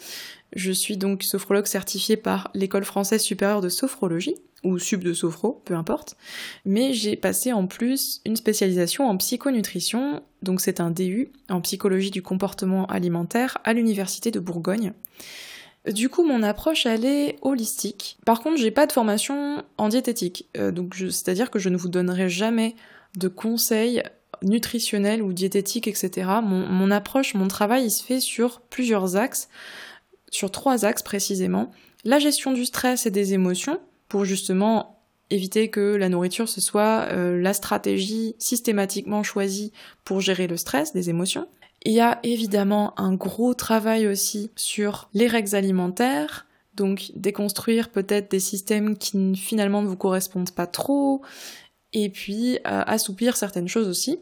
Je 0.56 0.72
suis 0.72 0.98
donc 0.98 1.24
sophrologue 1.24 1.66
certifiée 1.66 2.18
par 2.18 2.52
l'école 2.54 2.86
française 2.86 3.22
supérieure 3.22 3.62
de 3.62 3.70
sophrologie 3.70 4.36
ou 4.64 4.80
sub 4.80 5.04
de 5.04 5.14
sophro, 5.14 5.62
peu 5.66 5.76
importe. 5.76 6.16
Mais 6.66 6.94
j'ai 6.94 7.16
passé 7.16 7.52
en 7.52 7.68
plus 7.68 8.22
une 8.26 8.36
spécialisation 8.36 9.08
en 9.08 9.18
psychonutrition, 9.18 10.22
donc 10.42 10.62
c'est 10.62 10.80
un 10.80 10.90
DU 10.90 11.32
en 11.50 11.62
psychologie 11.62 12.12
du 12.12 12.22
comportement 12.22 12.86
alimentaire 12.86 13.58
à 13.64 13.74
l'université 13.74 14.32
de 14.32 14.40
Bourgogne. 14.40 14.94
Du 15.92 16.08
coup, 16.08 16.24
mon 16.24 16.44
approche, 16.44 16.86
elle 16.86 17.04
est 17.04 17.38
holistique. 17.42 18.18
Par 18.26 18.40
contre, 18.40 18.58
j'ai 18.58 18.72
pas 18.72 18.88
de 18.88 18.94
formation 18.94 19.64
en 19.78 19.90
diététique. 19.90 20.48
Euh, 20.56 20.72
donc, 20.72 20.96
c'est-à-dire 20.96 21.52
que 21.52 21.60
je 21.60 21.68
ne 21.68 21.76
vous 21.76 21.90
donnerai 21.90 22.30
jamais 22.30 22.76
de 23.18 23.28
conseils 23.28 24.02
nutritionnels 24.44 25.22
ou 25.22 25.34
diététiques, 25.34 25.88
etc. 25.88 26.30
Mon, 26.44 26.68
mon 26.68 26.92
approche, 26.92 27.34
mon 27.34 27.48
travail, 27.48 27.86
il 27.86 27.92
se 27.92 28.04
fait 28.04 28.20
sur 28.20 28.62
plusieurs 28.62 29.16
axes, 29.16 29.50
sur 30.30 30.52
trois 30.52 30.86
axes 30.86 31.04
précisément. 31.04 31.72
La 32.04 32.20
gestion 32.20 32.52
du 32.52 32.66
stress 32.66 33.06
et 33.06 33.12
des 33.12 33.34
émotions, 33.34 33.80
pour 34.10 34.26
justement 34.26 35.00
éviter 35.30 35.70
que 35.70 35.96
la 35.96 36.10
nourriture 36.10 36.48
ce 36.48 36.62
soit 36.62 37.08
euh, 37.12 37.42
la 37.42 37.54
stratégie 37.54 38.36
systématiquement 38.38 39.24
choisie 39.24 39.72
pour 40.06 40.22
gérer 40.22 40.48
le 40.48 40.58
stress, 40.58 40.94
des 40.94 41.10
émotions. 41.10 41.48
Il 41.86 41.94
y 41.94 42.00
a 42.00 42.20
évidemment 42.24 42.94
un 43.00 43.14
gros 43.14 43.54
travail 43.54 44.08
aussi 44.08 44.52
sur 44.56 45.10
les 45.14 45.28
règles 45.28 45.56
alimentaires, 45.56 46.46
donc 46.76 47.12
déconstruire 47.16 47.90
peut-être 47.90 48.32
des 48.32 48.40
systèmes 48.40 48.98
qui 48.98 49.36
finalement 49.36 49.82
ne 49.82 49.88
vous 49.88 49.98
correspondent 49.98 50.52
pas 50.52 50.68
trop, 50.68 51.22
et 51.94 52.10
puis 52.10 52.58
euh, 52.58 52.84
assouplir 52.86 53.38
certaines 53.38 53.68
choses 53.68 53.88
aussi. 53.88 54.20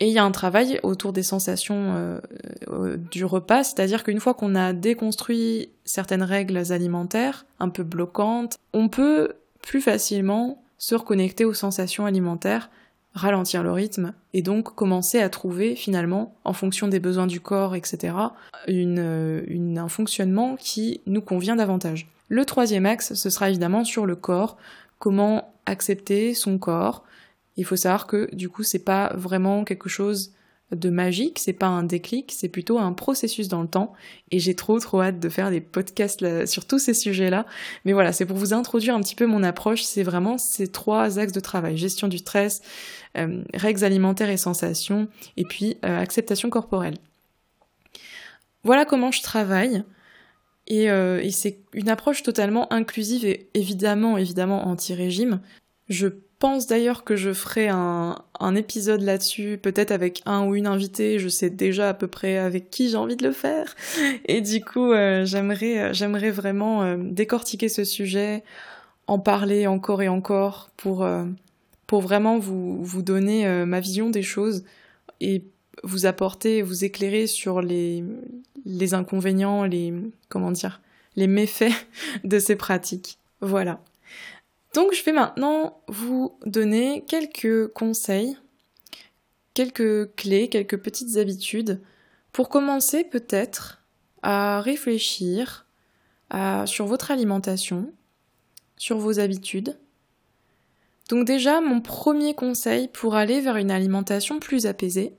Et 0.00 0.08
il 0.08 0.12
y 0.12 0.18
a 0.18 0.24
un 0.24 0.32
travail 0.32 0.80
autour 0.82 1.12
des 1.12 1.22
sensations 1.22 1.94
euh, 1.94 2.20
euh, 2.68 2.96
du 2.96 3.24
repas, 3.24 3.62
c'est-à-dire 3.62 4.02
qu'une 4.02 4.18
fois 4.18 4.34
qu'on 4.34 4.54
a 4.54 4.72
déconstruit 4.72 5.68
certaines 5.84 6.24
règles 6.24 6.72
alimentaires 6.72 7.46
un 7.60 7.68
peu 7.68 7.84
bloquantes, 7.84 8.58
on 8.72 8.88
peut 8.88 9.34
plus 9.60 9.80
facilement 9.80 10.62
se 10.78 10.96
reconnecter 10.96 11.44
aux 11.44 11.54
sensations 11.54 12.04
alimentaires, 12.04 12.68
ralentir 13.14 13.62
le 13.62 13.70
rythme 13.70 14.12
et 14.32 14.42
donc 14.42 14.74
commencer 14.74 15.20
à 15.20 15.28
trouver 15.28 15.76
finalement, 15.76 16.34
en 16.44 16.52
fonction 16.52 16.88
des 16.88 16.98
besoins 16.98 17.28
du 17.28 17.40
corps, 17.40 17.76
etc., 17.76 18.14
un 18.66 19.88
fonctionnement 19.88 20.56
qui 20.56 21.00
nous 21.06 21.22
convient 21.22 21.54
davantage. 21.54 22.08
Le 22.28 22.44
troisième 22.44 22.86
axe, 22.86 23.14
ce 23.14 23.30
sera 23.30 23.50
évidemment 23.50 23.84
sur 23.84 24.06
le 24.06 24.16
corps, 24.16 24.56
comment 24.98 25.51
accepter 25.66 26.34
son 26.34 26.58
corps, 26.58 27.04
il 27.56 27.64
faut 27.64 27.76
savoir 27.76 28.06
que 28.06 28.34
du 28.34 28.48
coup 28.48 28.62
c'est 28.62 28.84
pas 28.84 29.12
vraiment 29.14 29.64
quelque 29.64 29.88
chose 29.88 30.32
de 30.74 30.88
magique, 30.88 31.38
c'est 31.38 31.52
pas 31.52 31.66
un 31.66 31.82
déclic, 31.82 32.32
c'est 32.34 32.48
plutôt 32.48 32.78
un 32.78 32.92
processus 32.92 33.48
dans 33.48 33.60
le 33.62 33.68
temps 33.68 33.92
et 34.30 34.38
j'ai 34.38 34.54
trop 34.54 34.78
trop 34.78 35.02
hâte 35.02 35.20
de 35.20 35.28
faire 35.28 35.50
des 35.50 35.60
podcasts 35.60 36.46
sur 36.46 36.64
tous 36.64 36.78
ces 36.78 36.94
sujets-là. 36.94 37.46
Mais 37.84 37.92
voilà, 37.92 38.12
c'est 38.12 38.24
pour 38.24 38.36
vous 38.36 38.54
introduire 38.54 38.94
un 38.94 39.00
petit 39.00 39.14
peu 39.14 39.26
mon 39.26 39.42
approche, 39.42 39.82
c'est 39.82 40.02
vraiment 40.02 40.38
ces 40.38 40.68
trois 40.68 41.18
axes 41.18 41.32
de 41.32 41.40
travail, 41.40 41.76
gestion 41.76 42.08
du 42.08 42.18
stress, 42.18 42.62
euh, 43.18 43.42
règles 43.52 43.84
alimentaires 43.84 44.30
et 44.30 44.38
sensations 44.38 45.08
et 45.36 45.44
puis 45.44 45.76
euh, 45.84 45.98
acceptation 45.98 46.48
corporelle. 46.48 46.96
Voilà 48.64 48.84
comment 48.84 49.10
je 49.10 49.22
travaille. 49.22 49.84
Et, 50.66 50.90
euh, 50.90 51.20
et 51.22 51.30
c'est 51.30 51.58
une 51.72 51.88
approche 51.88 52.22
totalement 52.22 52.72
inclusive 52.72 53.24
et 53.24 53.48
évidemment, 53.54 54.16
évidemment 54.16 54.68
anti-régime. 54.68 55.40
Je 55.88 56.08
pense 56.42 56.66
d'ailleurs 56.66 57.04
que 57.04 57.14
je 57.14 57.32
ferai 57.32 57.68
un, 57.68 58.16
épisode 58.56 59.00
là-dessus, 59.00 59.60
peut-être 59.62 59.92
avec 59.92 60.22
un 60.26 60.44
ou 60.44 60.56
une 60.56 60.66
invitée, 60.66 61.20
je 61.20 61.28
sais 61.28 61.50
déjà 61.50 61.90
à 61.90 61.94
peu 61.94 62.08
près 62.08 62.36
avec 62.36 62.68
qui 62.68 62.88
j'ai 62.88 62.96
envie 62.96 63.14
de 63.14 63.24
le 63.24 63.32
faire. 63.32 63.76
Et 64.24 64.40
du 64.40 64.60
coup, 64.60 64.90
euh, 64.90 65.24
j'aimerais, 65.24 65.78
euh, 65.78 65.92
j'aimerais 65.92 66.32
vraiment 66.32 66.82
euh, 66.82 66.96
décortiquer 66.98 67.68
ce 67.68 67.84
sujet, 67.84 68.42
en 69.06 69.20
parler 69.20 69.68
encore 69.68 70.02
et 70.02 70.08
encore 70.08 70.70
pour, 70.76 71.06
pour 71.86 72.00
vraiment 72.00 72.40
vous, 72.40 72.82
vous 72.82 73.02
donner 73.02 73.46
ma 73.64 73.78
vision 73.78 74.10
des 74.10 74.22
choses 74.22 74.64
et 75.20 75.44
vous 75.82 76.06
apporter, 76.06 76.62
vous 76.62 76.84
éclairer 76.84 77.26
sur 77.26 77.62
les, 77.62 78.04
les 78.64 78.94
inconvénients, 78.94 79.64
les, 79.64 79.92
comment 80.28 80.50
dire, 80.50 80.80
les 81.16 81.26
méfaits 81.26 81.72
de 82.24 82.38
ces 82.38 82.56
pratiques. 82.56 83.18
Voilà. 83.40 83.80
Donc 84.74 84.94
je 84.94 85.02
vais 85.04 85.12
maintenant 85.12 85.82
vous 85.88 86.38
donner 86.46 87.04
quelques 87.06 87.68
conseils, 87.68 88.36
quelques 89.54 90.14
clés, 90.14 90.48
quelques 90.48 90.78
petites 90.78 91.16
habitudes 91.16 91.80
pour 92.32 92.48
commencer 92.48 93.04
peut-être 93.04 93.82
à 94.22 94.60
réfléchir 94.60 95.66
sur 96.64 96.86
votre 96.86 97.10
alimentation, 97.10 97.92
sur 98.78 98.96
vos 98.96 99.20
habitudes. 99.20 99.78
Donc 101.10 101.26
déjà, 101.26 101.60
mon 101.60 101.82
premier 101.82 102.34
conseil 102.34 102.88
pour 102.88 103.16
aller 103.16 103.42
vers 103.42 103.58
une 103.58 103.70
alimentation 103.70 104.40
plus 104.40 104.64
apaisée, 104.64 105.14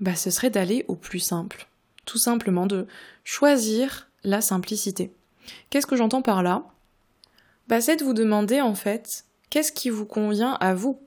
bah, 0.00 0.14
ce 0.14 0.30
serait 0.30 0.50
d'aller 0.50 0.84
au 0.88 0.94
plus 0.94 1.20
simple. 1.20 1.68
Tout 2.04 2.18
simplement 2.18 2.66
de 2.66 2.86
choisir 3.22 4.08
la 4.22 4.40
simplicité. 4.40 5.12
Qu'est-ce 5.70 5.86
que 5.86 5.96
j'entends 5.96 6.22
par 6.22 6.42
là? 6.42 6.64
Bah, 7.68 7.80
c'est 7.80 7.96
de 7.96 8.04
vous 8.04 8.14
demander 8.14 8.60
en 8.60 8.74
fait 8.74 9.24
qu'est-ce 9.50 9.72
qui 9.72 9.90
vous 9.90 10.06
convient 10.06 10.52
à 10.60 10.74
vous? 10.74 10.98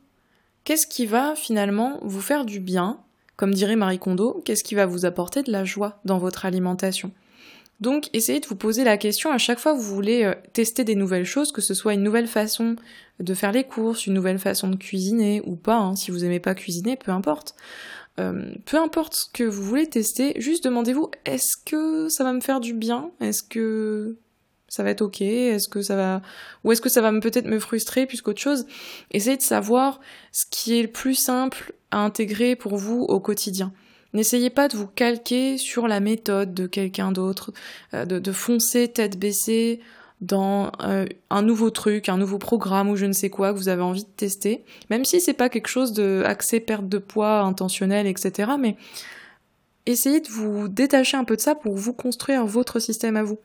Qu'est-ce 0.63 0.87
qui 0.87 1.05
va 1.05 1.35
finalement 1.35 1.99
vous 2.01 2.21
faire 2.21 2.45
du 2.45 2.59
bien? 2.59 2.99
Comme 3.35 3.53
dirait 3.53 3.75
Marie 3.75 3.99
Kondo, 3.99 4.41
qu'est-ce 4.43 4.63
qui 4.63 4.75
va 4.75 4.85
vous 4.85 5.05
apporter 5.05 5.43
de 5.43 5.51
la 5.51 5.63
joie 5.63 5.99
dans 6.05 6.17
votre 6.17 6.45
alimentation? 6.45 7.11
Donc 7.79 8.09
essayez 8.13 8.39
de 8.39 8.47
vous 8.47 8.55
poser 8.55 8.83
la 8.83 8.97
question 8.97 9.31
à 9.31 9.37
chaque 9.37 9.59
fois 9.59 9.73
que 9.73 9.77
vous 9.77 9.95
voulez 9.95 10.23
euh, 10.23 10.33
tester 10.53 10.83
des 10.83 10.95
nouvelles 10.95 11.25
choses, 11.25 11.51
que 11.51 11.61
ce 11.61 11.75
soit 11.75 11.93
une 11.93 12.01
nouvelle 12.01 12.27
façon 12.27 12.75
de 13.19 13.33
faire 13.35 13.51
les 13.51 13.63
courses, 13.63 14.07
une 14.07 14.15
nouvelle 14.15 14.39
façon 14.39 14.67
de 14.67 14.75
cuisiner 14.75 15.41
ou 15.45 15.55
pas, 15.55 15.77
hein, 15.77 15.95
si 15.95 16.09
vous 16.09 16.25
aimez 16.25 16.39
pas 16.39 16.55
cuisiner, 16.55 16.95
peu 16.95 17.11
importe. 17.11 17.55
Euh, 18.19 18.51
peu 18.65 18.77
importe 18.77 19.15
ce 19.15 19.25
que 19.31 19.43
vous 19.43 19.63
voulez 19.63 19.87
tester, 19.87 20.33
juste 20.37 20.63
demandez-vous 20.63 21.11
est-ce 21.25 21.55
que 21.55 22.09
ça 22.09 22.23
va 22.23 22.33
me 22.33 22.41
faire 22.41 22.59
du 22.59 22.73
bien? 22.73 23.11
Est-ce 23.19 23.43
que 23.43 24.17
ça 24.67 24.83
va 24.83 24.89
être 24.89 25.01
ok? 25.01 25.21
Est-ce 25.21 25.69
que 25.69 25.81
ça 25.81 25.95
va 25.95 26.21
ou 26.63 26.71
est-ce 26.71 26.81
que 26.81 26.89
ça 26.89 27.01
va 27.01 27.11
peut-être 27.19 27.45
me 27.45 27.59
frustrer 27.59 28.05
plus 28.05 28.21
qu'autre 28.21 28.41
chose? 28.41 28.65
Essayez 29.11 29.37
de 29.37 29.41
savoir 29.41 29.99
ce 30.31 30.45
qui 30.49 30.77
est 30.77 30.81
le 30.81 30.91
plus 30.91 31.15
simple 31.15 31.73
à 31.91 31.99
intégrer 31.99 32.55
pour 32.55 32.77
vous 32.77 33.01
au 33.01 33.19
quotidien. 33.19 33.71
N'essayez 34.13 34.49
pas 34.49 34.67
de 34.67 34.77
vous 34.77 34.87
calquer 34.87 35.57
sur 35.57 35.87
la 35.87 35.99
méthode 35.99 36.53
de 36.53 36.65
quelqu'un 36.65 37.11
d'autre, 37.11 37.51
euh, 37.93 38.05
de, 38.05 38.31
foncer 38.31 38.87
tête 38.87 39.19
baissée 39.19 39.79
dans 40.21 40.71
euh, 40.81 41.05
un 41.29 41.41
nouveau 41.41 41.69
truc, 41.69 42.09
un 42.09 42.17
nouveau 42.17 42.39
programme 42.39 42.89
ou 42.89 42.95
je 42.95 43.05
ne 43.05 43.13
sais 43.13 43.29
quoi 43.29 43.53
que 43.53 43.57
vous 43.57 43.69
avez 43.69 43.83
envie 43.83 44.03
de 44.03 44.09
tester, 44.09 44.63
même 44.89 45.05
si 45.05 45.21
c'est 45.21 45.33
pas 45.33 45.49
quelque 45.49 45.67
chose 45.67 45.93
de 45.93 46.23
accès 46.25 46.59
perte 46.59 46.89
de 46.89 46.97
poids 46.97 47.41
intentionnel, 47.41 48.07
etc. 48.07 48.51
Mais 48.59 48.77
essayez 49.85 50.19
de 50.19 50.29
vous 50.29 50.67
détacher 50.67 51.17
un 51.17 51.23
peu 51.23 51.35
de 51.35 51.41
ça 51.41 51.53
pour 51.53 51.75
vous 51.75 51.93
construire 51.93 52.45
votre 52.45 52.79
système 52.79 53.15
à 53.15 53.23
vous. 53.23 53.39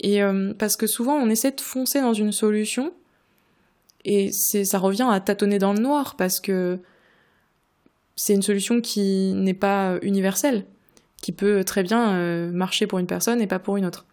Et 0.00 0.22
euh, 0.22 0.54
parce 0.54 0.76
que 0.76 0.86
souvent 0.86 1.14
on 1.14 1.28
essaie 1.30 1.50
de 1.50 1.60
foncer 1.60 2.00
dans 2.00 2.14
une 2.14 2.32
solution 2.32 2.92
et 4.04 4.30
ça 4.32 4.78
revient 4.78 5.08
à 5.10 5.18
tâtonner 5.20 5.58
dans 5.58 5.72
le 5.72 5.80
noir 5.80 6.16
parce 6.16 6.38
que 6.40 6.78
c'est 8.16 8.34
une 8.34 8.42
solution 8.42 8.80
qui 8.80 9.32
n'est 9.34 9.54
pas 9.54 9.98
universelle, 10.02 10.66
qui 11.22 11.32
peut 11.32 11.64
très 11.64 11.82
bien 11.82 12.14
euh, 12.14 12.52
marcher 12.52 12.86
pour 12.86 12.98
une 12.98 13.06
personne 13.06 13.40
et 13.40 13.46
pas 13.46 13.58
pour 13.58 13.76
une 13.76 13.86
autre. 13.86 14.06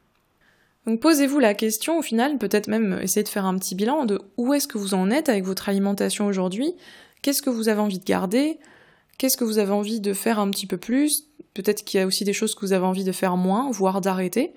Donc 0.85 0.99
posez-vous 0.99 1.39
la 1.39 1.53
question 1.53 1.99
au 1.99 2.01
final, 2.01 2.37
peut-être 2.37 2.67
même 2.67 2.99
essayer 3.01 3.23
de 3.23 3.29
faire 3.29 3.45
un 3.45 3.57
petit 3.57 3.75
bilan 3.75 4.05
de 4.05 4.19
où 4.37 4.53
est-ce 4.53 4.67
que 4.67 4.77
vous 4.77 4.93
en 4.93 5.11
êtes 5.11 5.29
avec 5.29 5.43
votre 5.43 5.69
alimentation 5.69 6.25
aujourd'hui, 6.25 6.73
qu'est-ce 7.21 7.41
que 7.41 7.51
vous 7.51 7.69
avez 7.69 7.79
envie 7.79 7.99
de 7.99 8.03
garder, 8.03 8.59
qu'est-ce 9.17 9.37
que 9.37 9.43
vous 9.43 9.59
avez 9.59 9.71
envie 9.71 9.99
de 9.99 10.13
faire 10.13 10.39
un 10.39 10.49
petit 10.49 10.65
peu 10.65 10.77
plus, 10.77 11.27
peut-être 11.53 11.83
qu'il 11.83 11.99
y 11.99 12.03
a 12.03 12.07
aussi 12.07 12.23
des 12.23 12.33
choses 12.33 12.55
que 12.55 12.61
vous 12.61 12.73
avez 12.73 12.85
envie 12.85 13.03
de 13.03 13.11
faire 13.11 13.37
moins, 13.37 13.69
voire 13.69 14.01
d'arrêter. 14.01 14.53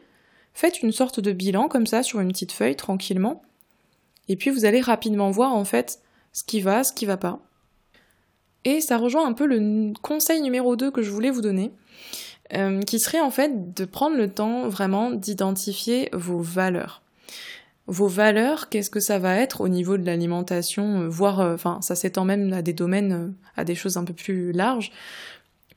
Faites 0.55 0.83
une 0.83 0.93
sorte 0.93 1.21
de 1.21 1.33
bilan 1.33 1.69
comme 1.69 1.87
ça 1.87 2.03
sur 2.03 2.21
une 2.21 2.29
petite 2.29 2.53
feuille 2.53 2.77
tranquillement. 2.77 3.43
Et 4.29 4.37
puis 4.37 4.51
vous 4.51 4.65
allez 4.65 4.81
rapidement 4.81 5.31
voir 5.31 5.53
en 5.53 5.65
fait 5.65 6.01
ce 6.33 6.43
qui 6.43 6.61
va, 6.61 6.85
ce 6.85 6.93
qui 6.93 7.05
va 7.05 7.19
pas. 7.19 7.41
Et 8.65 8.81
ça 8.81 8.97
rejoint 8.97 9.27
un 9.27 9.35
peu 9.35 9.47
le 9.47 9.93
conseil 10.01 10.41
numéro 10.41 10.75
2 10.75 10.91
que 10.91 11.03
je 11.03 11.11
voulais 11.11 11.31
vous 11.31 11.43
donner, 11.43 11.71
euh, 12.53 12.83
qui 12.83 12.99
serait 12.99 13.21
en 13.21 13.31
fait 13.31 13.73
de 13.75 13.87
prendre 13.87 14.17
le 14.17 14.29
temps 14.29 14.69
vraiment 14.69 15.11
d'identifier 15.11 16.11
vos 16.13 16.41
valeurs. 16.41 17.01
Vos 17.87 18.07
valeurs, 18.07 18.69
qu'est-ce 18.69 18.91
que 18.91 19.01
ça 19.01 19.19
va 19.19 19.37
être 19.37 19.63
au 19.63 19.69
niveau 19.69 19.97
de 19.97 20.05
l'alimentation, 20.05 21.01
euh, 21.01 21.09
voire, 21.09 21.41
euh, 21.41 21.55
enfin, 21.55 21.79
ça 21.81 21.95
s'étend 21.95 22.27
même 22.27 22.53
à 22.53 22.61
des 22.61 22.75
domaines, 22.75 23.35
à 23.57 23.65
des 23.65 23.75
choses 23.75 23.97
un 23.97 24.05
peu 24.05 24.13
plus 24.13 24.53
larges. 24.53 24.93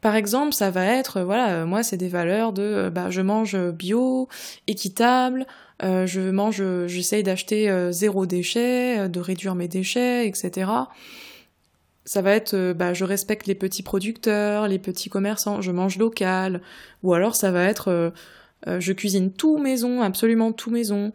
Par 0.02 0.16
exemple, 0.16 0.54
ça 0.54 0.70
va 0.70 0.86
être, 0.86 1.22
voilà, 1.22 1.66
moi 1.66 1.84
c'est 1.84 1.98
des 1.98 2.10
valeurs 2.10 2.54
de, 2.54 2.92
bah, 2.94 3.10
je 3.10 3.22
mange 3.22 3.58
bio, 3.72 4.28
équitable, 4.68 5.48
je 5.82 6.30
mange, 6.30 6.62
j'essaye 6.86 7.24
d'acheter 7.24 7.90
zéro 7.92 8.28
déchet, 8.28 9.10
de 9.10 9.20
réduire 9.20 9.56
mes 9.56 9.68
déchets, 9.68 10.28
etc. 10.28 10.70
Ça 12.08 12.24
va 12.24 12.32
être, 12.32 12.74
bah, 12.74 12.94
je 12.94 13.04
respecte 13.04 13.46
les 13.46 13.54
petits 13.54 13.84
producteurs, 13.84 14.68
les 14.68 14.80
petits 14.80 15.10
commerçants, 15.10 15.62
je 15.62 15.72
mange 15.72 15.98
local, 16.00 16.62
ou 17.04 17.14
alors 17.14 17.36
ça 17.36 17.52
va 17.52 17.66
être, 17.66 18.14
je 18.66 18.94
cuisine 18.94 19.32
tout 19.32 19.58
maison, 19.58 20.02
absolument 20.02 20.54
tout 20.54 20.72
maison, 20.72 21.12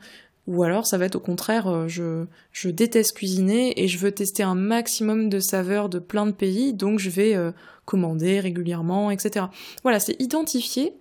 ou 0.47 0.63
alors 0.65 0.87
ça 0.87 0.99
va 0.99 1.05
être 1.05 1.17
au 1.17 1.21
contraire, 1.21 1.69
euh, 1.69 1.89
je, 1.89 2.27
je 2.51 2.69
déteste 2.69 3.17
cuisiner 3.17 3.81
et 3.81 3.87
je 3.87 3.99
veux 3.99 4.11
tester 4.11 4.43
un 4.43 4.57
maximum 4.57 5.29
de 5.29 5.39
saveurs 5.39 5.89
de 5.89 5.99
plein 5.99 6.27
de 6.27 6.33
pays, 6.33 6.73
donc 6.73 6.99
je 6.99 7.11
vais 7.11 7.37
euh, 7.37 7.53
commander 7.85 8.41
régulièrement, 8.41 9.11
etc. 9.11 9.47
Voilà, 9.83 10.01
c'est 10.01 10.21
identifier 10.21 10.97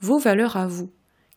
vos 0.00 0.18
valeurs 0.18 0.56
à 0.56 0.68
vous. 0.68 0.90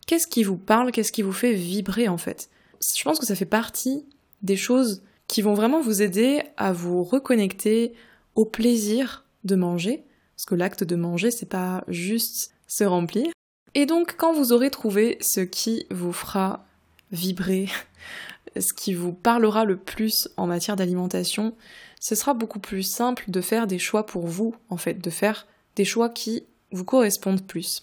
Qu'est-ce 0.06 0.28
qui 0.28 0.44
vous 0.44 0.56
parle, 0.56 0.92
qu'est-ce 0.92 1.12
qui 1.12 1.22
vous 1.22 1.32
fait 1.32 1.52
vibrer 1.52 2.06
en 2.06 2.18
fait? 2.18 2.48
Je 2.96 3.02
pense 3.02 3.18
que 3.18 3.26
ça 3.26 3.34
fait 3.34 3.44
partie 3.44 4.06
des 4.42 4.56
choses 4.56 5.02
qui 5.28 5.42
vont 5.42 5.54
vraiment 5.54 5.80
vous 5.80 6.02
aider 6.02 6.42
à 6.56 6.72
vous 6.72 7.02
reconnecter 7.02 7.94
au 8.34 8.44
plaisir 8.44 9.24
de 9.44 9.56
manger, 9.56 10.04
parce 10.36 10.46
que 10.46 10.54
l'acte 10.54 10.84
de 10.84 10.96
manger, 10.96 11.30
c'est 11.30 11.48
pas 11.48 11.84
juste 11.88 12.52
se 12.66 12.84
remplir. 12.84 13.28
Et 13.74 13.86
donc, 13.86 14.16
quand 14.16 14.32
vous 14.32 14.52
aurez 14.52 14.70
trouvé 14.70 15.18
ce 15.20 15.40
qui 15.40 15.86
vous 15.90 16.12
fera 16.12 16.66
vibrer, 17.12 17.68
ce 18.58 18.72
qui 18.72 18.94
vous 18.94 19.12
parlera 19.12 19.64
le 19.64 19.76
plus 19.76 20.28
en 20.36 20.46
matière 20.46 20.76
d'alimentation, 20.76 21.54
ce 22.00 22.14
sera 22.14 22.34
beaucoup 22.34 22.58
plus 22.58 22.82
simple 22.82 23.24
de 23.28 23.40
faire 23.40 23.66
des 23.66 23.78
choix 23.78 24.06
pour 24.06 24.26
vous, 24.26 24.54
en 24.68 24.76
fait, 24.76 25.02
de 25.02 25.10
faire 25.10 25.46
des 25.74 25.84
choix 25.84 26.08
qui 26.08 26.44
vous 26.72 26.84
correspondent 26.84 27.46
plus. 27.46 27.82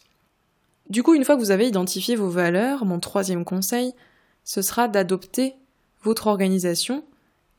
Du 0.90 1.04
coup, 1.04 1.14
une 1.14 1.24
fois 1.24 1.36
que 1.36 1.42
vous 1.42 1.52
avez 1.52 1.68
identifié 1.68 2.16
vos 2.16 2.30
valeurs, 2.30 2.86
mon 2.86 3.00
troisième 3.00 3.46
conseil, 3.46 3.94
ce 4.44 4.62
sera 4.62 4.88
d'adopter 4.88 5.56
votre 6.04 6.28
organisation 6.28 7.04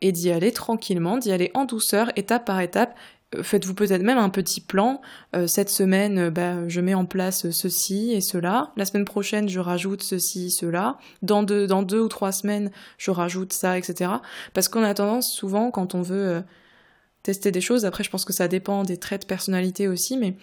et 0.04 0.12
d'y 0.12 0.30
aller 0.30 0.52
tranquillement, 0.52 1.16
d'y 1.16 1.32
aller 1.32 1.50
en 1.54 1.64
douceur, 1.64 2.12
étape 2.14 2.44
par 2.44 2.60
étape, 2.60 2.94
faites-vous 3.40 3.72
peut-être 3.72 4.02
même 4.02 4.18
un 4.18 4.28
petit 4.28 4.60
plan. 4.60 5.00
Euh, 5.34 5.46
cette 5.46 5.70
semaine, 5.70 6.18
euh, 6.18 6.30
bah, 6.30 6.68
je 6.68 6.82
mets 6.82 6.92
en 6.92 7.06
place 7.06 7.50
ceci 7.50 8.12
et 8.12 8.20
cela. 8.20 8.70
La 8.76 8.84
semaine 8.84 9.06
prochaine, 9.06 9.48
je 9.48 9.60
rajoute 9.60 10.02
ceci, 10.02 10.50
cela. 10.50 10.98
Dans 11.22 11.42
deux, 11.42 11.72
ou 12.00 12.08
trois 12.08 12.32
semaines, 12.32 12.70
je 12.98 13.10
rajoute 13.10 13.54
ça, 13.54 13.78
etc. 13.78 14.10
Parce 14.52 14.68
qu'on 14.68 14.82
a 14.82 14.92
tendance 14.92 15.32
souvent, 15.32 15.70
quand 15.70 15.94
on 15.94 16.02
veut 16.02 16.28
euh, 16.28 16.40
tester 17.22 17.50
des 17.50 17.62
choses, 17.62 17.86
après 17.86 18.04
je 18.04 18.10
pense 18.10 18.26
que 18.26 18.34
ça 18.34 18.46
dépend 18.46 18.84
des 18.84 18.98
traits 18.98 19.22
de 19.22 19.26
personnalité 19.26 19.88
aussi, 19.88 20.18
mais 20.18 20.36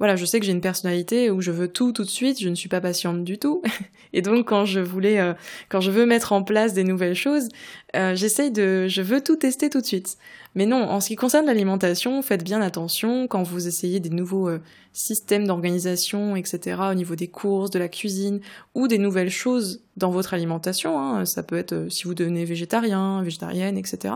voilà, 0.00 0.16
je 0.16 0.24
sais 0.24 0.40
que 0.40 0.46
j'ai 0.46 0.52
une 0.52 0.62
personnalité 0.62 1.30
où 1.30 1.42
je 1.42 1.50
veux 1.50 1.68
tout 1.68 1.92
tout 1.92 2.04
de 2.04 2.08
suite, 2.08 2.40
je 2.40 2.48
ne 2.48 2.54
suis 2.54 2.70
pas 2.70 2.80
patiente 2.80 3.22
du 3.22 3.38
tout. 3.38 3.60
Et 4.14 4.22
donc 4.22 4.48
quand 4.48 4.64
je 4.64 4.80
voulais, 4.80 5.20
euh, 5.20 5.34
quand 5.68 5.82
je 5.82 5.90
veux 5.90 6.06
mettre 6.06 6.32
en 6.32 6.42
place 6.42 6.72
des 6.72 6.84
nouvelles 6.84 7.14
choses, 7.14 7.48
euh, 7.94 8.16
j'essaye 8.16 8.50
de, 8.50 8.88
je 8.88 9.02
veux 9.02 9.20
tout 9.20 9.36
tester 9.36 9.68
tout 9.68 9.82
de 9.82 9.86
suite. 9.86 10.16
Mais 10.54 10.64
non, 10.64 10.82
en 10.82 11.00
ce 11.00 11.08
qui 11.08 11.16
concerne 11.16 11.44
l'alimentation, 11.44 12.22
faites 12.22 12.42
bien 12.42 12.62
attention 12.62 13.28
quand 13.28 13.42
vous 13.42 13.68
essayez 13.68 14.00
des 14.00 14.08
nouveaux 14.08 14.48
euh, 14.48 14.58
systèmes 14.94 15.46
d'organisation, 15.46 16.34
etc. 16.34 16.80
au 16.90 16.94
niveau 16.94 17.14
des 17.14 17.28
courses, 17.28 17.70
de 17.70 17.78
la 17.78 17.88
cuisine 17.88 18.40
ou 18.74 18.88
des 18.88 18.98
nouvelles 18.98 19.30
choses 19.30 19.82
dans 19.98 20.10
votre 20.10 20.32
alimentation. 20.32 20.98
Hein. 20.98 21.26
Ça 21.26 21.42
peut 21.42 21.58
être 21.58 21.88
si 21.90 22.04
vous 22.04 22.14
devenez 22.14 22.46
végétarien, 22.46 23.22
végétarienne, 23.22 23.76
etc. 23.76 24.14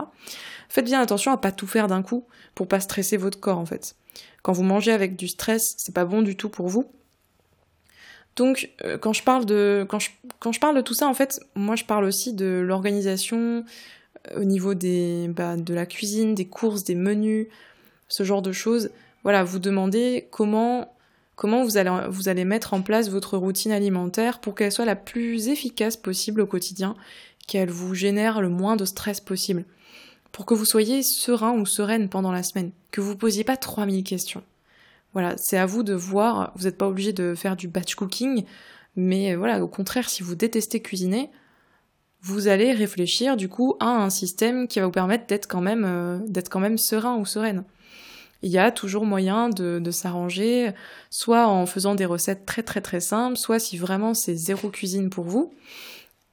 Faites 0.69 0.85
bien 0.85 1.01
attention 1.01 1.31
à 1.31 1.37
pas 1.37 1.51
tout 1.51 1.67
faire 1.67 1.87
d'un 1.87 2.01
coup 2.01 2.25
pour 2.53 2.67
pas 2.67 2.79
stresser 2.79 3.17
votre 3.17 3.39
corps 3.39 3.57
en 3.57 3.65
fait. 3.65 3.95
Quand 4.41 4.53
vous 4.53 4.63
mangez 4.63 4.91
avec 4.91 5.15
du 5.15 5.27
stress, 5.27 5.75
c'est 5.77 5.93
pas 5.93 6.05
bon 6.05 6.21
du 6.21 6.35
tout 6.35 6.49
pour 6.49 6.67
vous. 6.67 6.85
Donc, 8.35 8.69
euh, 8.83 8.97
quand 8.97 9.13
je 9.13 9.23
parle 9.23 9.45
de 9.45 9.85
quand 9.89 9.99
je, 9.99 10.09
quand 10.39 10.51
je 10.51 10.59
parle 10.59 10.75
de 10.75 10.81
tout 10.81 10.93
ça, 10.93 11.07
en 11.07 11.13
fait, 11.13 11.39
moi 11.55 11.75
je 11.75 11.85
parle 11.85 12.03
aussi 12.03 12.33
de 12.33 12.61
l'organisation 12.65 13.63
euh, 14.31 14.41
au 14.41 14.43
niveau 14.43 14.73
des 14.73 15.27
bah, 15.29 15.55
de 15.55 15.73
la 15.73 15.85
cuisine, 15.85 16.35
des 16.35 16.45
courses, 16.45 16.83
des 16.83 16.95
menus, 16.95 17.47
ce 18.07 18.23
genre 18.23 18.41
de 18.41 18.51
choses. 18.51 18.89
Voilà, 19.23 19.43
vous 19.43 19.59
demandez 19.59 20.27
comment 20.31 20.93
comment 21.35 21.63
vous 21.63 21.77
allez 21.77 21.91
vous 22.09 22.29
allez 22.29 22.45
mettre 22.45 22.73
en 22.73 22.81
place 22.81 23.09
votre 23.09 23.37
routine 23.37 23.71
alimentaire 23.71 24.39
pour 24.39 24.55
qu'elle 24.55 24.71
soit 24.71 24.85
la 24.85 24.95
plus 24.95 25.47
efficace 25.47 25.97
possible 25.97 26.41
au 26.41 26.45
quotidien, 26.45 26.95
qu'elle 27.47 27.69
vous 27.69 27.95
génère 27.95 28.41
le 28.41 28.49
moins 28.49 28.75
de 28.75 28.85
stress 28.85 29.21
possible 29.21 29.65
pour 30.35 30.45
que 30.45 30.53
vous 30.53 30.65
soyez 30.65 31.01
serein 31.01 31.53
ou 31.53 31.65
sereine 31.65 32.09
pendant 32.09 32.33
la 32.33 32.43
semaine, 32.43 32.71
que 32.91 32.99
vous 32.99 33.15
posiez 33.15 33.45
pas 33.45 33.55
3000 33.55 34.03
questions. 34.03 34.43
Voilà, 35.13 35.37
c'est 35.37 35.57
à 35.57 35.65
vous 35.65 35.81
de 35.81 35.93
voir, 35.93 36.51
vous 36.57 36.65
n'êtes 36.65 36.77
pas 36.77 36.89
obligé 36.89 37.13
de 37.13 37.35
faire 37.35 37.55
du 37.55 37.69
batch 37.69 37.95
cooking, 37.95 38.43
mais 38.97 39.33
voilà, 39.35 39.63
au 39.63 39.69
contraire, 39.69 40.09
si 40.09 40.23
vous 40.23 40.35
détestez 40.35 40.81
cuisiner, 40.81 41.31
vous 42.21 42.49
allez 42.49 42.73
réfléchir 42.73 43.37
du 43.37 43.47
coup 43.47 43.77
à 43.79 43.87
un 43.87 44.09
système 44.09 44.67
qui 44.67 44.81
va 44.81 44.87
vous 44.87 44.91
permettre 44.91 45.25
d'être 45.25 45.47
quand 45.47 45.61
même 45.61 45.85
euh, 45.85 46.19
d'être 46.27 46.49
quand 46.49 46.59
même 46.59 46.77
serein 46.77 47.15
ou 47.15 47.25
sereine. 47.25 47.63
Il 48.41 48.51
y 48.51 48.57
a 48.57 48.71
toujours 48.71 49.05
moyen 49.05 49.47
de, 49.47 49.89
s'arranger, 49.89 50.73
soit 51.11 51.47
en 51.47 51.65
faisant 51.65 51.95
des 51.95 52.05
recettes 52.05 52.45
très 52.45 52.61
très 52.61 52.81
très 52.81 52.99
simples, 52.99 53.37
soit 53.37 53.59
si 53.59 53.77
vraiment 53.77 54.13
c'est 54.13 54.35
zéro 54.35 54.69
cuisine 54.69 55.09
pour 55.09 55.23
vous, 55.23 55.53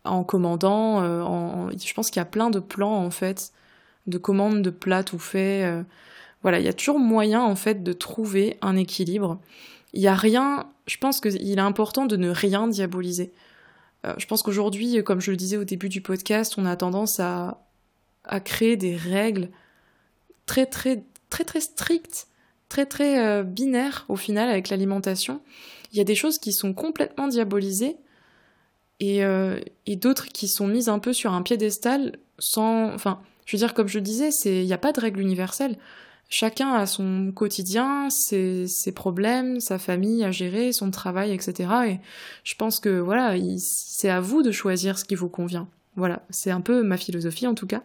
en 0.02 0.24
commandant. 0.24 1.02
Euh, 1.02 1.70
je 1.80 1.94
pense 1.94 2.10
qu'il 2.10 2.18
y 2.18 2.20
a 2.20 2.24
plein 2.24 2.50
de 2.50 2.58
plans 2.58 2.96
en 2.96 3.12
fait 3.12 3.52
de 4.06 4.18
commandes 4.18 4.62
de 4.62 4.70
plats 4.70 5.04
tout 5.04 5.18
faits. 5.18 5.64
Euh, 5.64 5.82
voilà, 6.42 6.58
il 6.58 6.64
y 6.64 6.68
a 6.68 6.72
toujours 6.72 6.98
moyen 6.98 7.42
en 7.42 7.54
fait 7.54 7.82
de 7.82 7.92
trouver 7.92 8.58
un 8.60 8.76
équilibre. 8.76 9.40
Il 9.92 10.00
y 10.00 10.08
a 10.08 10.14
rien, 10.14 10.68
je 10.86 10.96
pense 10.96 11.20
qu'il 11.20 11.58
est 11.58 11.60
important 11.60 12.06
de 12.06 12.16
ne 12.16 12.30
rien 12.30 12.66
diaboliser. 12.66 13.32
Euh, 14.04 14.14
je 14.18 14.26
pense 14.26 14.42
qu'aujourd'hui, 14.42 15.02
comme 15.04 15.20
je 15.20 15.30
le 15.30 15.36
disais 15.36 15.56
au 15.56 15.64
début 15.64 15.88
du 15.88 16.00
podcast, 16.00 16.54
on 16.58 16.66
a 16.66 16.76
tendance 16.76 17.20
à, 17.20 17.64
à 18.24 18.40
créer 18.40 18.76
des 18.76 18.96
règles 18.96 19.50
très 20.46 20.66
très 20.66 21.04
très 21.30 21.44
très 21.44 21.60
strictes, 21.60 22.26
très 22.68 22.86
très 22.86 23.24
euh, 23.24 23.42
binaires 23.42 24.04
au 24.08 24.16
final 24.16 24.48
avec 24.48 24.68
l'alimentation. 24.68 25.40
Il 25.92 25.98
y 25.98 26.00
a 26.00 26.04
des 26.04 26.14
choses 26.14 26.38
qui 26.38 26.52
sont 26.52 26.74
complètement 26.74 27.28
diabolisées 27.28 27.96
et, 28.98 29.20
et 29.86 29.96
d'autres 29.96 30.28
qui 30.28 30.46
sont 30.46 30.68
mises 30.68 30.88
un 30.88 31.00
peu 31.00 31.12
sur 31.12 31.32
un 31.34 31.42
piédestal 31.42 32.16
sans, 32.38 32.94
enfin, 32.94 33.20
je 33.44 33.56
veux 33.56 33.58
dire, 33.58 33.74
comme 33.74 33.88
je 33.88 33.98
disais, 33.98 34.30
il 34.44 34.66
n'y 34.66 34.72
a 34.72 34.78
pas 34.78 34.92
de 34.92 35.00
règle 35.00 35.20
universelle. 35.20 35.76
Chacun 36.28 36.72
a 36.72 36.86
son 36.86 37.30
quotidien, 37.34 38.08
ses, 38.08 38.66
ses, 38.66 38.92
problèmes, 38.92 39.60
sa 39.60 39.78
famille 39.78 40.24
à 40.24 40.30
gérer, 40.30 40.72
son 40.72 40.90
travail, 40.90 41.32
etc. 41.32 41.70
Et 41.88 42.00
je 42.42 42.54
pense 42.54 42.80
que 42.80 43.00
voilà, 43.00 43.34
c'est 43.58 44.08
à 44.08 44.20
vous 44.20 44.42
de 44.42 44.50
choisir 44.50 44.98
ce 44.98 45.04
qui 45.04 45.14
vous 45.14 45.28
convient. 45.28 45.68
Voilà, 45.94 46.22
c'est 46.30 46.50
un 46.50 46.62
peu 46.62 46.82
ma 46.82 46.96
philosophie 46.96 47.46
en 47.46 47.54
tout 47.54 47.66
cas. 47.66 47.82